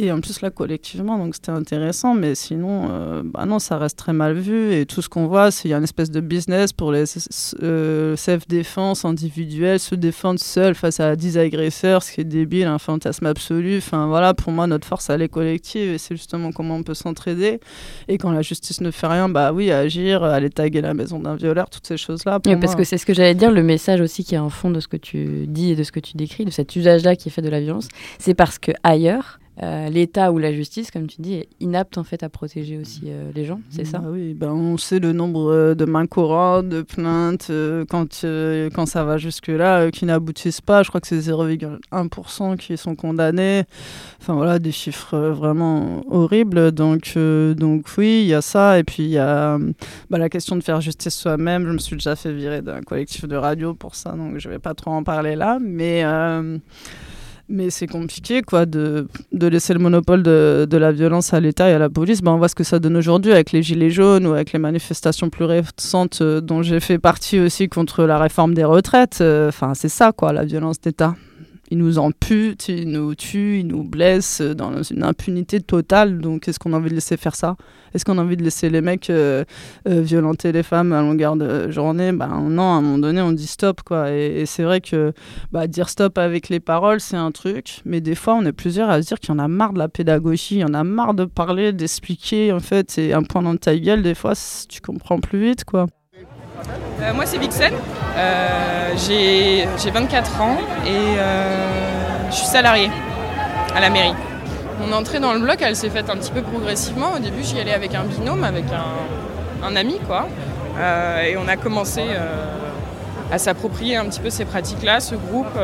[0.03, 3.99] Et en plus, là, collectivement, donc c'était intéressant, mais sinon, euh, bah non, ça reste
[3.99, 4.73] très mal vu.
[4.73, 7.05] Et tout ce qu'on voit, c'est qu'il y a une espèce de business pour les
[7.63, 12.79] euh, self-défense individuelle, se défendre seul face à 10 agresseurs, ce qui est débile, un
[12.79, 13.77] fantasme absolu.
[13.77, 16.95] Enfin, voilà, pour moi, notre force, elle est collective et c'est justement comment on peut
[16.95, 17.61] s'entraider.
[18.09, 21.37] Et quand la justice ne fait rien, bah oui, agir, aller taguer la maison d'un
[21.37, 22.41] violeur, toutes ces choses-là.
[22.47, 24.71] Oui, parce que c'est ce que j'allais dire, le message aussi qui est en fond
[24.71, 27.29] de ce que tu dis et de ce que tu décris, de cet usage-là qui
[27.29, 31.07] est fait de la violence, c'est parce que ailleurs, euh, l'État ou la justice, comme
[31.07, 33.99] tu dis, est inapte en fait à protéger aussi euh, les gens, c'est ça?
[33.99, 37.51] Bah Oui, ben, on sait le nombre euh, de mains courantes, de plaintes,
[37.90, 38.25] quand,
[38.75, 40.83] quand ça va jusque-là, qui n'aboutissent pas.
[40.83, 43.64] Je crois que c'est 0,1% qui sont condamnés.
[44.20, 46.73] Enfin voilà, des chiffres vraiment horribles.
[46.73, 48.79] Donc, donc oui, il y a ça.
[48.79, 49.59] Et puis il y a
[50.09, 51.66] bah, la question de faire justice soi-même.
[51.66, 54.55] Je me suis déjà fait virer d'un collectif de radio pour ça, donc je ne
[54.55, 55.59] vais pas trop en parler là.
[55.61, 56.03] Mais
[57.51, 61.69] mais c'est compliqué quoi de, de, laisser le monopole de, de la violence à l'État
[61.69, 62.23] et à la police.
[62.23, 64.59] Ben, on voit ce que ça donne aujourd'hui avec les Gilets jaunes ou avec les
[64.59, 69.19] manifestations plus récentes euh, dont j'ai fait partie aussi contre la réforme des retraites.
[69.21, 71.15] Euh, enfin, c'est ça quoi, la violence d'État
[71.71, 76.19] ils nous amputent, ils nous tuent, ils nous blessent dans une impunité totale.
[76.19, 77.57] Donc, est-ce qu'on a envie de laisser faire ça?
[77.95, 79.45] Est-ce qu'on a envie de laisser les mecs euh,
[79.89, 82.13] euh, violenter les femmes à longueur de journée?
[82.13, 84.11] Ben non, à un moment donné, on dit stop, quoi.
[84.11, 85.13] Et, c'est vrai que
[85.53, 87.81] bah, dire stop avec les paroles, c'est un truc.
[87.85, 89.79] Mais des fois, on est plusieurs à se dire qu'il y en a marre de
[89.79, 92.53] la pédagogie, il y en a marre de parler, d'expliquer.
[92.53, 94.33] En fait, c'est un point dans ta gueule, des fois,
[94.69, 95.87] tu comprends plus vite, quoi.
[97.03, 97.73] Euh, moi, c'est Vixen.
[98.16, 102.90] Euh, j'ai 24 ans et euh, je suis salariée
[103.75, 104.14] à la mairie.
[104.81, 107.12] Mon entrée dans le bloc, elle s'est faite un petit peu progressivement.
[107.16, 108.64] Au début, j'y allais avec un binôme, avec
[109.62, 110.27] un, ami, quoi.
[111.23, 112.03] et on a commencé
[113.31, 115.55] à s'approprier un petit peu ces pratiques-là, ce groupe.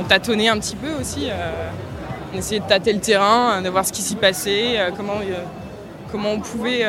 [0.00, 1.28] on tâtonnait un petit peu aussi.
[2.32, 5.20] on essayait de tâter le terrain, de voir ce qui s'y passait, comment,
[6.10, 6.86] comment on pouvait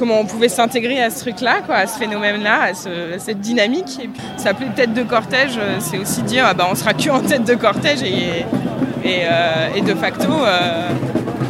[0.00, 3.98] comment on pouvait s'intégrer à ce truc-là, à ce phénomène-là, à, cette dynamique.
[4.02, 7.10] Et puis, s'appeler tête de cortège, euh, c'est aussi dire ah bah, on sera que
[7.10, 8.46] en tête de cortège et,
[9.06, 10.88] euh, de facto euh,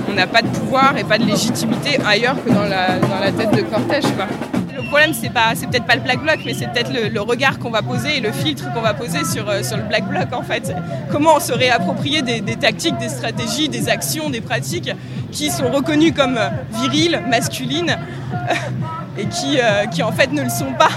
[0.09, 3.63] on n'a pas de pouvoir et pas de légitimité ailleurs que dans la, tête de
[3.63, 4.05] cortège.
[4.91, 8.17] Problème, c'est peut-être pas le black bloc, mais c'est peut-être le, regard qu'on va poser
[8.17, 10.75] et le filtre qu'on va poser sur, sur le black bloc en fait.
[11.13, 14.91] Comment on se réapproprie des, tactiques, des stratégies, des actions, des pratiques
[15.31, 16.41] qui sont reconnues comme
[16.73, 17.97] viriles, masculines,
[19.17, 20.89] et qui, euh, qui en fait ne le sont pas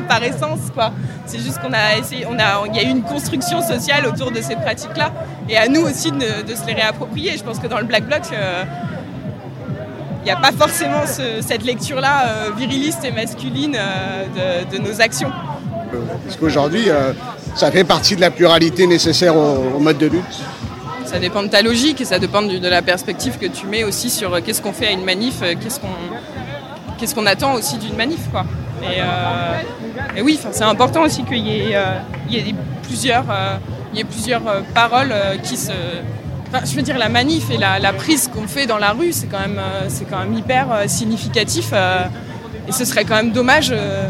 [0.08, 0.70] par essence.
[0.72, 0.92] Quoi.
[1.26, 4.30] C'est juste qu'on a essayé, on a, il y a eu une construction sociale autour
[4.30, 5.12] de ces pratiques-là,
[5.48, 7.36] et à nous aussi de, se les réapproprier.
[7.36, 8.64] Je pense que dans le Black Bloc, euh,
[10.22, 13.76] il n'y a pas forcément cette lecture-là euh, viriliste et masculine
[14.72, 15.30] de, nos actions.
[16.24, 16.88] Parce qu'aujourd'hui,
[17.54, 20.42] ça fait partie de la pluralité nécessaire au, mode de lutte
[21.04, 24.08] ça dépend de ta logique et ça dépend de, la perspective que tu mets aussi
[24.08, 25.88] sur qu'est-ce qu'on fait à une manif, qu'est-ce qu'on
[27.02, 28.30] qu'est-ce qu'on attend aussi d'une manif.
[28.30, 28.44] Quoi.
[28.82, 32.52] Et, euh, oui, c'est important aussi qu'il y ait, euh,
[32.84, 33.56] plusieurs, euh,
[33.92, 35.72] y plusieurs paroles qui se...
[36.64, 39.40] je veux dire, la manif et la, prise qu'on fait dans la rue, c'est quand
[39.40, 41.72] même, c'est quand même hyper significatif
[42.68, 43.70] Et ce serait quand même dommage.
[43.72, 44.08] euh,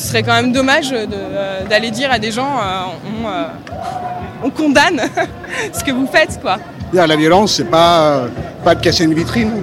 [0.00, 2.84] ce serait quand même dommage euh, d'aller dire à des gens euh,
[3.22, 3.44] on, euh,
[4.42, 5.00] on condamne
[5.72, 6.56] ce que vous faites, quoi.
[6.92, 8.28] La violence, c'est pas, euh,
[8.64, 9.62] pas de casser une vitrine.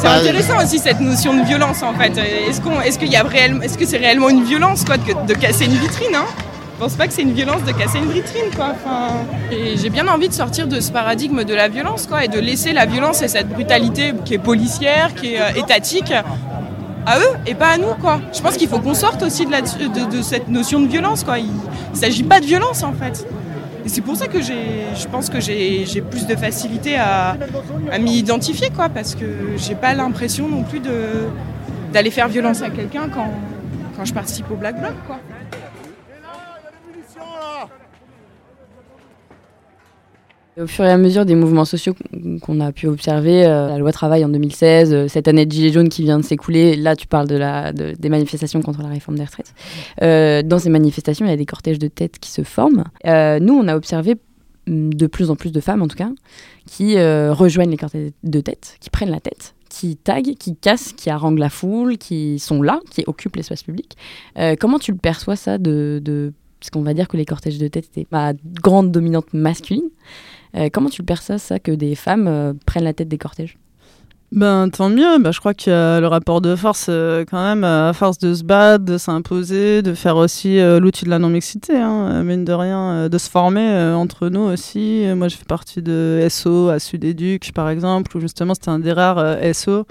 [0.00, 2.12] C'est intéressant aussi cette notion de violence en fait.
[2.48, 5.26] Est-ce qu'on, est-ce qu'il y a réellement, est-ce que c'est réellement une violence quoi de,
[5.26, 6.24] de casser une vitrine hein?
[6.82, 8.74] Pense pas que c'est une violence de casser une vitrine quoi.
[9.52, 12.40] Et j'ai bien envie de sortir de ce paradigme de la violence quoi et de
[12.40, 16.12] laisser la violence et cette brutalité qui est policière, qui est euh, étatique
[17.06, 18.20] à eux et pas à nous quoi.
[18.32, 21.38] Je pense qu'il faut qu'on sorte aussi de, cette notion de violence quoi.
[21.38, 21.50] Il,
[21.94, 23.28] il s'agit pas de violence en fait.
[23.84, 27.36] Et c'est pour ça que je pense que j'ai, plus de facilité à,
[28.00, 30.80] m'y identifier, quoi, parce que j'ai pas l'impression non plus
[31.92, 33.30] d'aller faire violence à quelqu'un quand,
[33.96, 35.18] quand je participe au Black Bloc, quoi.
[40.60, 41.94] Au fur et à mesure des mouvements sociaux
[42.42, 45.72] qu'on a pu observer, euh, la loi travail en 2016, euh, cette année de Gilets
[45.72, 49.54] jaunes qui vient de s'écouler, là tu parles des manifestations contre la réforme des retraites.
[50.02, 52.84] Euh, dans ces manifestations, il y a des cortèges de têtes qui se forment.
[53.04, 54.16] Nous, on a observé
[54.68, 56.10] hum, de plus en plus de femmes, en tout cas,
[56.66, 61.08] qui rejoignent les cortèges de têtes, qui prennent la tête, qui taguent, qui cassent, qui
[61.08, 63.96] haranguent la foule, qui sont là, qui occupent l'espace public.
[64.60, 67.66] Comment tu le perçois ça de, de parce qu'on va dire que les cortèges de
[67.66, 69.88] tête étaient ma grande dominante masculine.
[70.56, 73.56] Euh, comment tu le ça que des femmes euh, prennent la tête des cortèges?
[74.30, 77.42] Ben tant mieux, ben, je crois qu'il y a le rapport de force euh, quand
[77.42, 81.76] même, à force de se battre, de s'imposer, de faire aussi l'outil de la non-mixité,
[81.76, 85.04] hein, mine de rien, de se former entre nous aussi.
[85.14, 88.92] Moi je fais partie de SO à Sud-Éduc par exemple, où justement c'était un des
[88.92, 89.84] rares SO,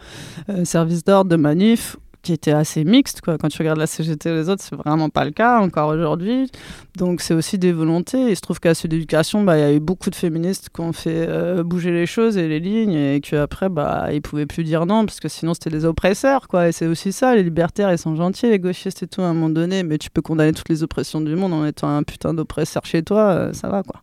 [0.63, 3.21] service d'ordre de manif, qui était assez mixte.
[3.21, 3.37] Quoi.
[3.37, 6.49] Quand tu regardes la CGT et les autres, c'est vraiment pas le cas encore aujourd'hui.
[6.97, 8.29] Donc c'est aussi des volontés.
[8.29, 10.81] Il se trouve qu'à Sud Éducation, bah, il y a eu beaucoup de féministes qui
[10.81, 14.63] ont fait euh, bouger les choses et les lignes et qu'après, bah, ils pouvaient plus
[14.63, 16.47] dire non parce que sinon c'était des oppresseurs.
[16.47, 16.69] Quoi.
[16.69, 19.33] Et c'est aussi ça, les libertaires, ils sont gentils, les gauchistes et tout à un
[19.33, 22.33] moment donné, mais tu peux condamner toutes les oppressions du monde en étant un putain
[22.33, 24.01] d'oppresseur chez toi, euh, ça va quoi.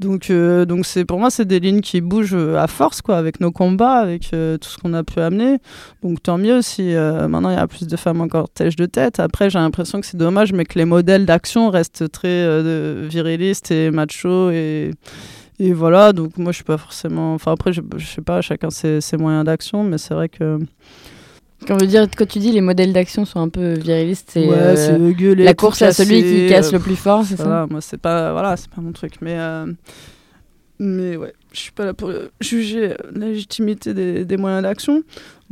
[0.00, 3.40] Donc, euh, donc c'est pour moi, c'est des lignes qui bougent à force, quoi, avec
[3.40, 5.58] nos combats, avec tout ce qu'on a pu amener.
[6.02, 6.94] Donc tant mieux si
[7.28, 9.20] maintenant il y a plus de femmes en cortège de tête.
[9.20, 13.70] Après, j'ai l'impression que c'est dommage, mais que les modèles d'action restent très euh, virilistes
[13.70, 14.90] et machos et
[15.58, 16.12] et voilà.
[16.12, 17.34] Donc moi, je suis pas forcément.
[17.34, 20.58] Enfin après, je, je sais pas, chacun ses, ses moyens d'action, mais c'est vrai que.
[21.66, 24.56] Quand, veut dire, quand tu dis les modèles d'action sont un peu virilistes, c'est Ouais,
[24.56, 27.80] euh, gueuler, la course à celui qui casse euh, le plus fort, c'est ça Moi,
[27.80, 29.14] c'est pas, voilà, pas mon truc.
[29.22, 29.64] Mais, euh,
[30.78, 35.02] mais ouais, je suis pas là pour juger la légitimité des, des moyens d'action.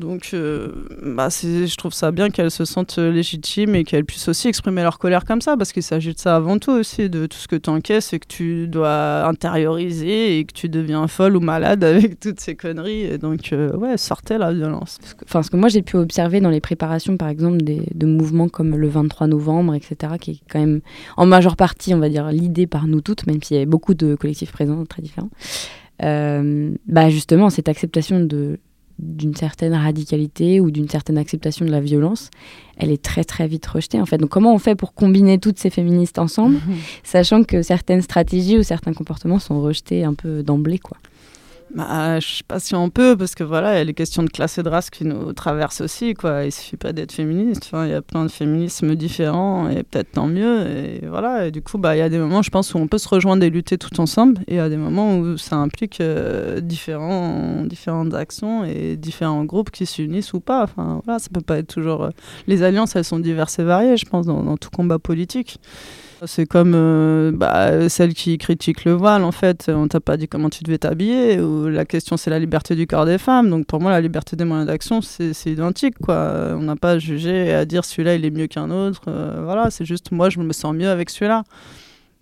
[0.02, 0.68] Donc, euh,
[1.00, 4.98] bah, je trouve ça bien qu'elles se sentent légitimes et qu'elles puissent aussi exprimer leur
[4.98, 7.54] colère comme ça, parce qu'il s'agit de ça avant tout aussi, de tout ce que
[7.54, 12.18] tu encaisses et que tu dois intérioriser et que tu deviens folle ou malade avec
[12.18, 13.02] toutes ces conneries.
[13.02, 14.98] Et donc, euh, ouais, sortez la violence.
[15.24, 18.76] Enfin, ce que moi j'ai pu observer dans les préparations, par exemple, de mouvements comme
[18.76, 20.80] le 23 novembre, etc., qui est quand même
[21.16, 23.94] en majeure partie, on va dire, l'idée par nous toutes, même s'il y avait beaucoup
[23.94, 25.30] de collectifs présents très différents.
[26.02, 28.58] Euh, bah justement, cette acceptation de
[29.02, 32.30] d'une certaine radicalité ou d'une certaine acceptation de la violence,
[32.76, 34.18] elle est très très vite rejetée en fait.
[34.18, 36.58] Donc comment on fait pour combiner toutes ces féministes ensemble,
[37.02, 40.96] sachant que certaines stratégies ou certains comportements sont rejetés un peu d'emblée quoi.
[41.74, 44.22] Bah, je sais pas si on peut, parce que voilà, il y a les questions
[44.22, 46.44] de classe et de race qui nous traversent aussi, quoi.
[46.44, 47.70] Il suffit pas d'être féministe.
[47.72, 50.66] Il y a plein de féminismes différents, et peut-être tant mieux.
[50.66, 51.46] Et voilà.
[51.46, 53.08] Et du coup, bah, il y a des moments, je pense, où on peut se
[53.08, 56.60] rejoindre et lutter tout ensemble, et il y a des moments où ça implique euh,
[56.60, 60.64] différents, différentes actions et différents groupes qui s'unissent ou pas.
[60.64, 62.04] Enfin, voilà, ça peut pas être toujours.
[62.04, 62.10] euh,
[62.48, 65.58] Les alliances, elles sont diverses et variées, je pense, dans tout combat politique.
[66.24, 69.68] C'est comme euh, bah, celle qui critique le voile, en fait.
[69.68, 71.40] On t'a pas dit comment tu devais t'habiller.
[71.40, 73.50] Ou la question, c'est la liberté du corps des femmes.
[73.50, 75.98] Donc pour moi, la liberté des moyens d'action, c'est identique.
[75.98, 76.54] Quoi.
[76.54, 79.02] On n'a pas à juger et à dire celui-là, il est mieux qu'un autre.
[79.08, 81.42] Euh, voilà, c'est juste moi, je me sens mieux avec celui-là.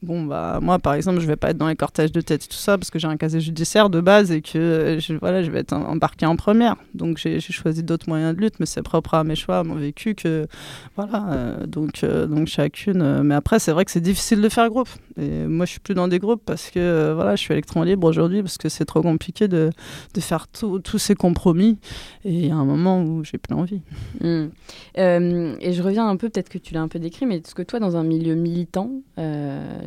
[0.03, 2.49] Bon, bah, moi, par exemple, je vais pas être dans les cortèges de tête et
[2.49, 5.43] tout ça parce que j'ai un casier judiciaire de base et que euh, je, voilà,
[5.43, 6.77] je vais être em- embarqué en première.
[6.95, 9.75] Donc, j'ai choisi d'autres moyens de lutte, mais c'est propre à mes choix, à mon
[9.75, 10.15] vécu.
[10.15, 10.47] Que,
[10.97, 13.23] voilà, euh, donc, euh, donc, chacune.
[13.23, 14.89] mais après, c'est vrai que c'est difficile de faire groupe.
[15.21, 18.07] Et moi, je suis plus dans des groupes parce que voilà, je suis électron libre
[18.07, 19.71] aujourd'hui parce que c'est trop compliqué de,
[20.15, 21.79] de faire tous ces compromis.
[22.25, 23.83] Et il y a un moment où j'ai plus envie.
[24.23, 24.47] Mm.
[24.99, 27.55] Euh, et je reviens un peu, peut-être que tu l'as un peu décrit, mais est-ce
[27.55, 28.91] que toi, dans un milieu militant,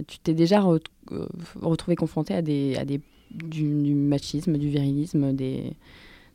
[0.07, 0.79] tu t'es déjà re-
[1.11, 1.25] euh,
[1.61, 3.63] retrouvé confronté à des, à des du,
[3.95, 5.73] machisme, du virilisme, des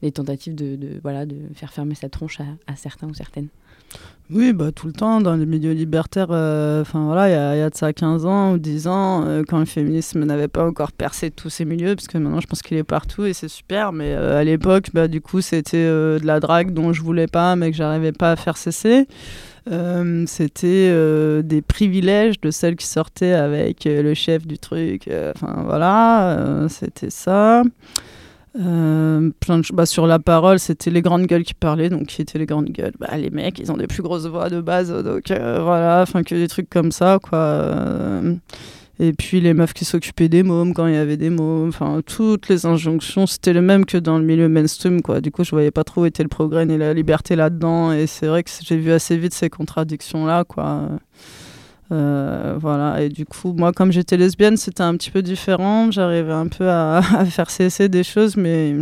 [0.01, 3.49] des tentatives de, voilà, de faire fermer sa tronche à, certains ou certaines
[4.31, 7.75] Oui, bah, tout le temps, dans les milieux libertaires, euh, voilà, il y, a- de
[7.75, 11.51] ça 15 ans ou 10 ans, euh, quand le féminisme n'avait pas encore percé tous
[11.51, 14.39] ces milieux, parce que maintenant je pense qu'il est partout et c'est super, mais euh,
[14.39, 17.77] à l'époque, bah, du coup, c'était de la drague dont je voulais pas, mais que
[17.77, 19.09] j'arrivais pas à faire cesser.
[19.71, 25.11] Euh, c'était euh, des privilèges de celles qui sortaient avec euh, le chef du truc.
[25.35, 27.63] Enfin voilà, c'était ça.
[28.55, 31.91] Plein de bah, sur la parole, c'était les grandes gueules qui parlaient.
[31.91, 34.49] Donc, qui étaient les grandes gueules bah, Les mecs, ils ont des plus grosses voix
[34.49, 34.91] de base.
[34.91, 38.23] Donc, voilà, enfin, que des trucs comme ça, quoi.
[39.01, 41.69] Et puis, les meufs qui s'occupaient des mômes quand il y avait des mômes.
[41.69, 45.21] Enfin, toutes les injonctions, c'était le même que dans le milieu mainstream, quoi.
[45.21, 47.93] Du coup, je voyais pas trop où était le progrès ni la liberté là-dedans.
[47.93, 50.89] Et c'est vrai que j'ai vu assez vite ces contradictions-là, quoi.
[51.91, 55.91] Euh, voilà, et du coup, moi, comme j'étais lesbienne, c'était un petit peu différent.
[55.91, 58.75] J'arrivais un peu à, faire cesser des choses, mais,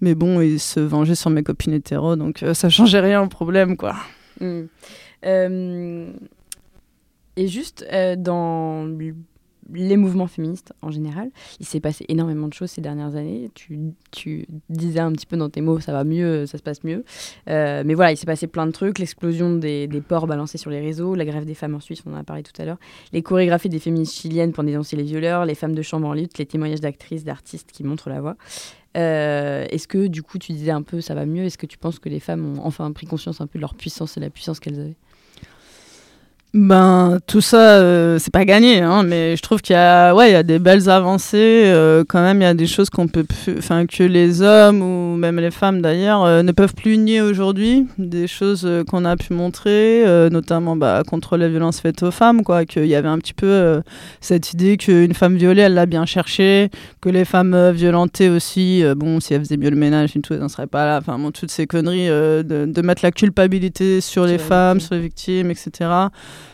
[0.00, 3.28] mais bon, ils se vengeaient sur mes copines hétéros, donc euh, ça changeait rien au
[3.28, 3.96] problème, quoi.
[4.40, 4.62] Mm.
[5.24, 6.12] Euh,
[7.36, 8.86] et juste euh, dans
[9.72, 13.50] les mouvements féministes en général, il s'est passé énormément de choses ces dernières années.
[13.54, 17.04] Tu, disais un petit peu dans tes mots, ça va mieux, ça se passe mieux.
[17.48, 18.98] Euh, mais voilà, il s'est passé plein de trucs.
[18.98, 22.14] L'explosion des, des porcs balancés sur les réseaux, la grève des femmes en Suisse, on
[22.14, 22.78] en a parlé tout à l'heure,
[23.12, 26.38] les chorégraphies des féministes chiliennes pour dénoncer les violeurs, les femmes de chambre en lutte,
[26.38, 28.36] les témoignages d'actrices, d'artistes qui montrent la voie.
[28.96, 31.44] Euh, Est-ce que du coup tu disais un peu ça va mieux?
[31.44, 33.74] Est-ce que tu penses que les femmes ont enfin pris conscience un peu de leur
[33.74, 34.96] puissance et la puissance qu'elles avaient?
[36.58, 40.30] Ben, tout ça, euh, c'est pas gagné, hein, mais je trouve qu'il y a, ouais,
[40.30, 41.64] il y a des belles avancées.
[41.66, 44.80] euh, quand même, il y a des choses qu'on peut, plus- enfin, que les hommes
[44.80, 47.86] ou même les femmes d'ailleurs euh, ne peuvent plus nier aujourd'hui.
[47.98, 52.42] Des choses euh, qu'on a pu montrer, notamment bah, contre les violences faites aux femmes,
[52.42, 52.64] quoi.
[52.64, 53.82] Qu'il y avait un petit peu
[54.22, 56.70] cette idée qu'une femme violée, elle l'a bien cherché,
[57.02, 60.40] que les femmes violentées aussi, bon, si elles faisaient mieux le ménage et tout, elles
[60.40, 60.98] n'en seraient pas là.
[61.02, 65.02] Enfin, bon, toutes ces conneries de, de mettre la culpabilité sur les femmes, sur les
[65.02, 65.90] victimes, etc.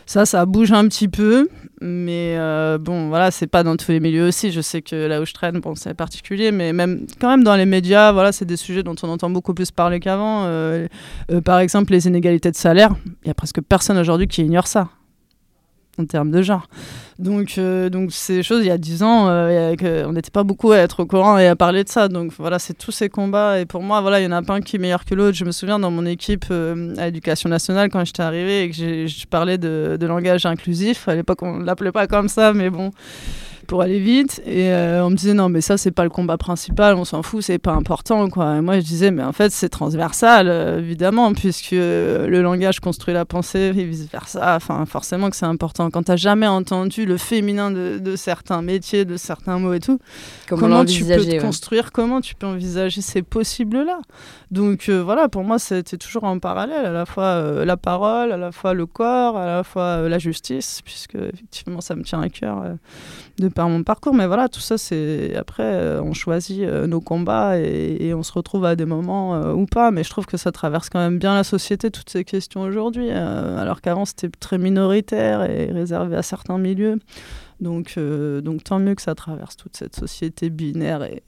[0.05, 1.47] Ça, ça bouge un petit peu,
[1.81, 4.51] mais euh, bon, voilà, c'est pas dans tous les milieux aussi.
[4.51, 7.55] Je sais que là où je traîne, bon, c'est particulier, mais même quand même dans
[7.55, 10.45] les médias, voilà, c'est des sujets dont on entend beaucoup plus parler qu'avant.
[10.45, 10.87] Euh,
[11.31, 14.67] euh, par exemple, les inégalités de salaire, il y a presque personne aujourd'hui qui ignore
[14.67, 14.89] ça
[15.99, 16.67] en termes de genre.
[17.19, 19.75] Donc, euh, donc ces choses, il y a 10 ans, euh,
[20.07, 22.07] on n'était pas beaucoup à être au courant et à parler de ça.
[22.07, 23.59] Donc voilà, c'est tous ces combats.
[23.59, 25.37] Et pour moi, voilà, il y en a pas un qui est meilleur que l'autre.
[25.37, 29.07] Je me souviens dans mon équipe euh, à l'éducation nationale, quand j'étais arrivée et que
[29.07, 31.07] je parlais de, de langage inclusif.
[31.07, 32.91] À l'époque, on ne l'appelait pas comme ça, mais bon
[33.67, 34.41] pour aller vite.
[34.45, 37.23] Et euh, on me disait non mais ça c'est pas le combat principal on s'en
[37.23, 38.57] fout c'est pas important quoi.
[38.57, 43.13] Et moi je disais mais en fait c'est transversal euh, évidemment puisque le langage construit
[43.13, 45.89] la pensée et vice versa enfin forcément que c'est important.
[45.89, 49.99] Quand t'as jamais entendu le féminin de, de certains métiers de certains mots et tout
[50.47, 51.37] Comment tu peux te ouais.
[51.37, 53.99] construire comment tu peux envisager ces possibles là
[54.51, 58.37] donc euh, voilà pour moi c'était toujours en parallèle à la fois la parole à
[58.37, 62.29] la fois le corps à la fois la justice puisque effectivement ça me tient à
[62.29, 62.63] cœur
[63.37, 64.13] de par mon parcours.
[64.13, 68.33] Mais voilà, tout ça, c'est après, euh, on choisit euh, nos combats et, on se
[68.33, 69.91] retrouve à des moments euh, ou pas.
[69.91, 73.09] Mais je trouve que ça traverse quand même bien la société, toutes ces questions aujourd'hui,
[73.11, 76.99] alors qu'avant, c'était très minoritaire et réservé à certains milieux.
[77.59, 81.23] Donc, donc tant mieux que ça traverse toute cette société binaire et,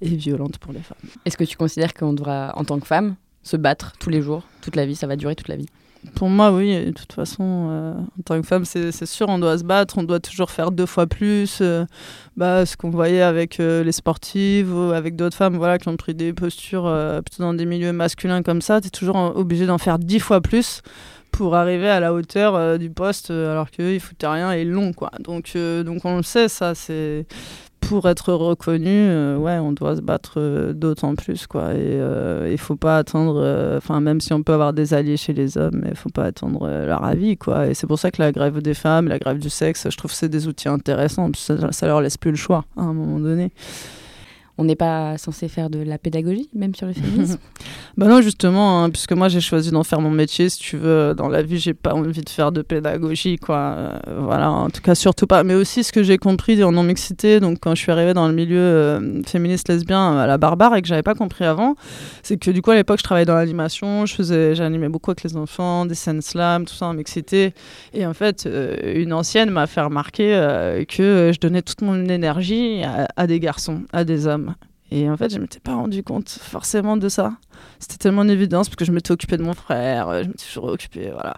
[0.00, 0.98] et violente pour les femmes.
[1.24, 4.44] Est-ce que tu considères qu'on devra, en tant que femme, se battre tous les jours,
[4.60, 4.94] toute la vie?
[4.94, 5.68] Ça va durer toute la vie?
[6.14, 6.84] Pour moi, oui.
[6.86, 10.02] De toute façon, euh, en tant que femme, c'est sûr, on doit se battre, on
[10.04, 11.58] doit toujours faire deux fois plus.
[11.60, 11.84] euh,
[12.36, 15.96] bah, ce qu'on voyait avec euh, les sportives ou avec d'autres femmes voilà, qui ont
[15.96, 16.84] pris des postures
[17.24, 20.40] plutôt dans des milieux masculins comme ça, tu es toujours obligé d'en faire dix fois
[20.40, 20.82] plus
[21.30, 24.92] pour arriver à la hauteur du poste, alors qu'eux, ils foutaient rien et l'ont.
[24.92, 25.10] quoi.
[25.20, 27.26] Donc, donc on le sait, ça, c'est
[27.88, 31.72] pour être reconnu, euh, ouais, on doit se battre euh, d'autant plus, quoi.
[31.72, 35.32] Et euh, il faut pas attendre, enfin, même si on peut avoir des alliés chez
[35.32, 37.66] les hommes, il faut pas attendre leur avis, quoi.
[37.66, 40.10] Et c'est pour ça que la grève des femmes, la grève du sexe, je trouve
[40.10, 43.20] que c'est des outils intéressants, ça, ça leur laisse plus le choix à un moment
[43.20, 43.50] donné.
[44.58, 47.38] On n'est pas censé faire de la pédagogie, même sur le féminisme
[47.96, 51.14] Bah non, justement, hein, puisque moi j'ai choisi d'en faire mon métier, si tu veux,
[51.14, 53.56] dans la vie, j'ai pas envie de faire de pédagogie, quoi.
[53.56, 55.42] Euh, voilà, en tout cas, surtout pas.
[55.44, 58.34] Mais aussi, ce que j'ai compris en non-mixité, donc quand je suis arrivée dans le
[58.34, 61.74] milieu euh, féministe lesbien à la barbare et que j'avais pas compris avant,
[62.22, 65.86] c'est que du coup, à l'époque, je travaillais dans l'animation, j'animais beaucoup avec les enfants,
[65.86, 67.54] des scènes slam, tout ça en mixité.
[67.94, 72.06] Et en fait, euh, une ancienne m'a fait remarquer euh, que je donnais toute mon
[72.06, 72.82] énergie
[73.16, 74.47] à des garçons, à des hommes.
[74.90, 77.32] Et en fait, je m'étais pas rendu compte forcément de ça.
[77.78, 80.64] C'était tellement une évidence parce que je m'étais occupée de mon frère, je m'étais toujours
[80.64, 81.36] occupée voilà,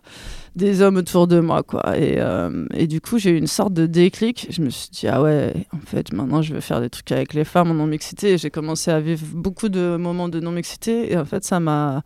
[0.55, 1.63] des hommes autour de moi.
[1.63, 1.99] quoi.
[1.99, 4.47] Et, euh, et du coup, j'ai eu une sorte de déclic.
[4.51, 7.35] Je me suis dit, ah ouais, en fait, maintenant, je veux faire des trucs avec
[7.35, 8.39] les femmes en non-mixité.
[8.39, 11.13] J'ai commencé à vivre beaucoup de moments de non-mixité.
[11.13, 12.03] Et en fait, ça m'a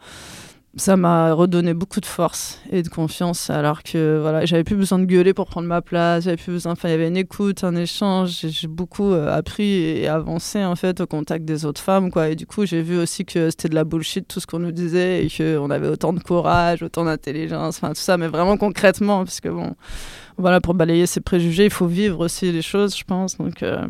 [0.77, 4.99] ça m'a redonné beaucoup de force et de confiance alors que voilà j'avais plus besoin
[4.99, 7.63] de gueuler pour prendre ma place j'avais plus besoin enfin il y avait une écoute
[7.63, 12.11] un échange j'ai beaucoup euh, appris et avancé en fait au contact des autres femmes
[12.11, 12.29] quoi.
[12.31, 14.73] Et du coup j'ai vu aussi que c'était de la bullshit tout ce qu'on nous
[14.73, 18.57] disait et que on avait autant de courage autant d'intelligence enfin tout ça mais vraiment
[18.57, 19.75] concrètement parce que bon
[20.39, 23.87] voilà pour balayer ces préjugés il faut vivre aussi les choses je pense donc euh,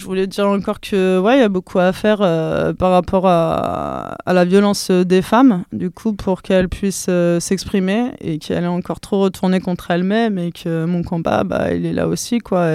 [0.00, 3.26] je voulais dire encore que ouais, il y a beaucoup à faire euh, par rapport
[3.26, 8.68] à, la violence des femmes, du coup, pour qu'elles puissent euh, s'exprimer et qu'elle est
[8.68, 12.68] encore trop retournée contre elle-même et que mon combat, bah, il est là aussi, quoi,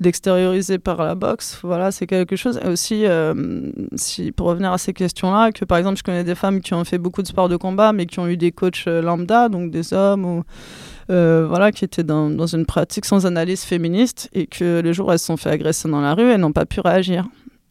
[0.00, 1.60] d'extérioriser par la boxe.
[1.62, 2.58] Voilà, c'est quelque chose.
[2.64, 6.34] Et aussi, euh, si, pour revenir à ces questions-là, que par exemple, je connais des
[6.34, 8.86] femmes qui ont fait beaucoup de sport de combat, mais qui ont eu des coachs
[8.86, 10.44] lambda, donc des hommes ou
[11.10, 15.08] euh, voilà, qui étaient dans, dans, une pratique sans analyse féministe et que les jours
[15.08, 17.26] où elles se sont fait agresser dans la rue, elles n'ont pas pu réagir.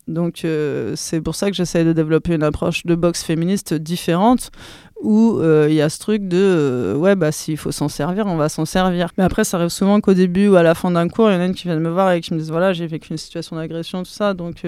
[0.07, 4.51] Donc euh, c'est pour ça que j'essaie de développer une approche de boxe féministe différente
[5.03, 8.35] où euh, il y a ce truc de ouais bah s'il faut s'en servir on
[8.35, 11.07] va s'en servir mais après ça arrive souvent qu'au début ou à la fin d'un
[11.07, 12.73] cours il y en a une qui vient me voir et qui me disent voilà
[12.73, 14.63] j'ai vécu une situation d'agression tout ça donc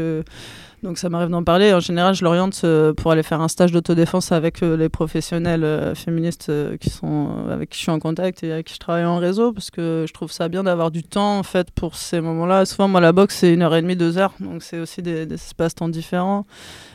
[0.82, 1.74] donc ça m'arrive d'en parler.
[1.74, 5.64] En général, je l'oriente euh, pour aller faire un stage d'autodéfense avec euh, les professionnels
[5.66, 9.52] euh, féministes avec qui je suis en contact et avec qui je travaille en réseau
[9.52, 12.66] parce que je trouve ça bien d'avoir du temps en fait pour ces moments-là.
[12.66, 15.26] Souvent, moi, la boxe c'est une heure et demie, deux heures, donc c'est aussi des,
[15.26, 16.46] des espaces-temps différents.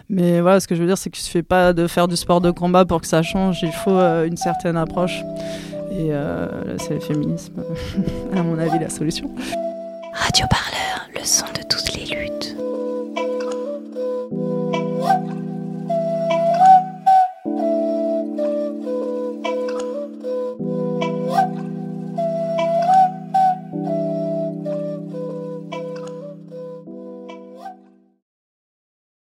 [0.09, 2.17] Mais voilà, ce que je veux dire, c'est qu'il ne suffit pas de faire du
[2.17, 3.61] sport de combat pour que ça change.
[3.63, 5.23] Il faut une certaine approche.
[5.91, 6.11] Et
[6.79, 7.55] c'est le féminisme,
[8.37, 9.31] à mon avis, la solution.
[10.13, 12.05] Radio Parleur, le son de toutes les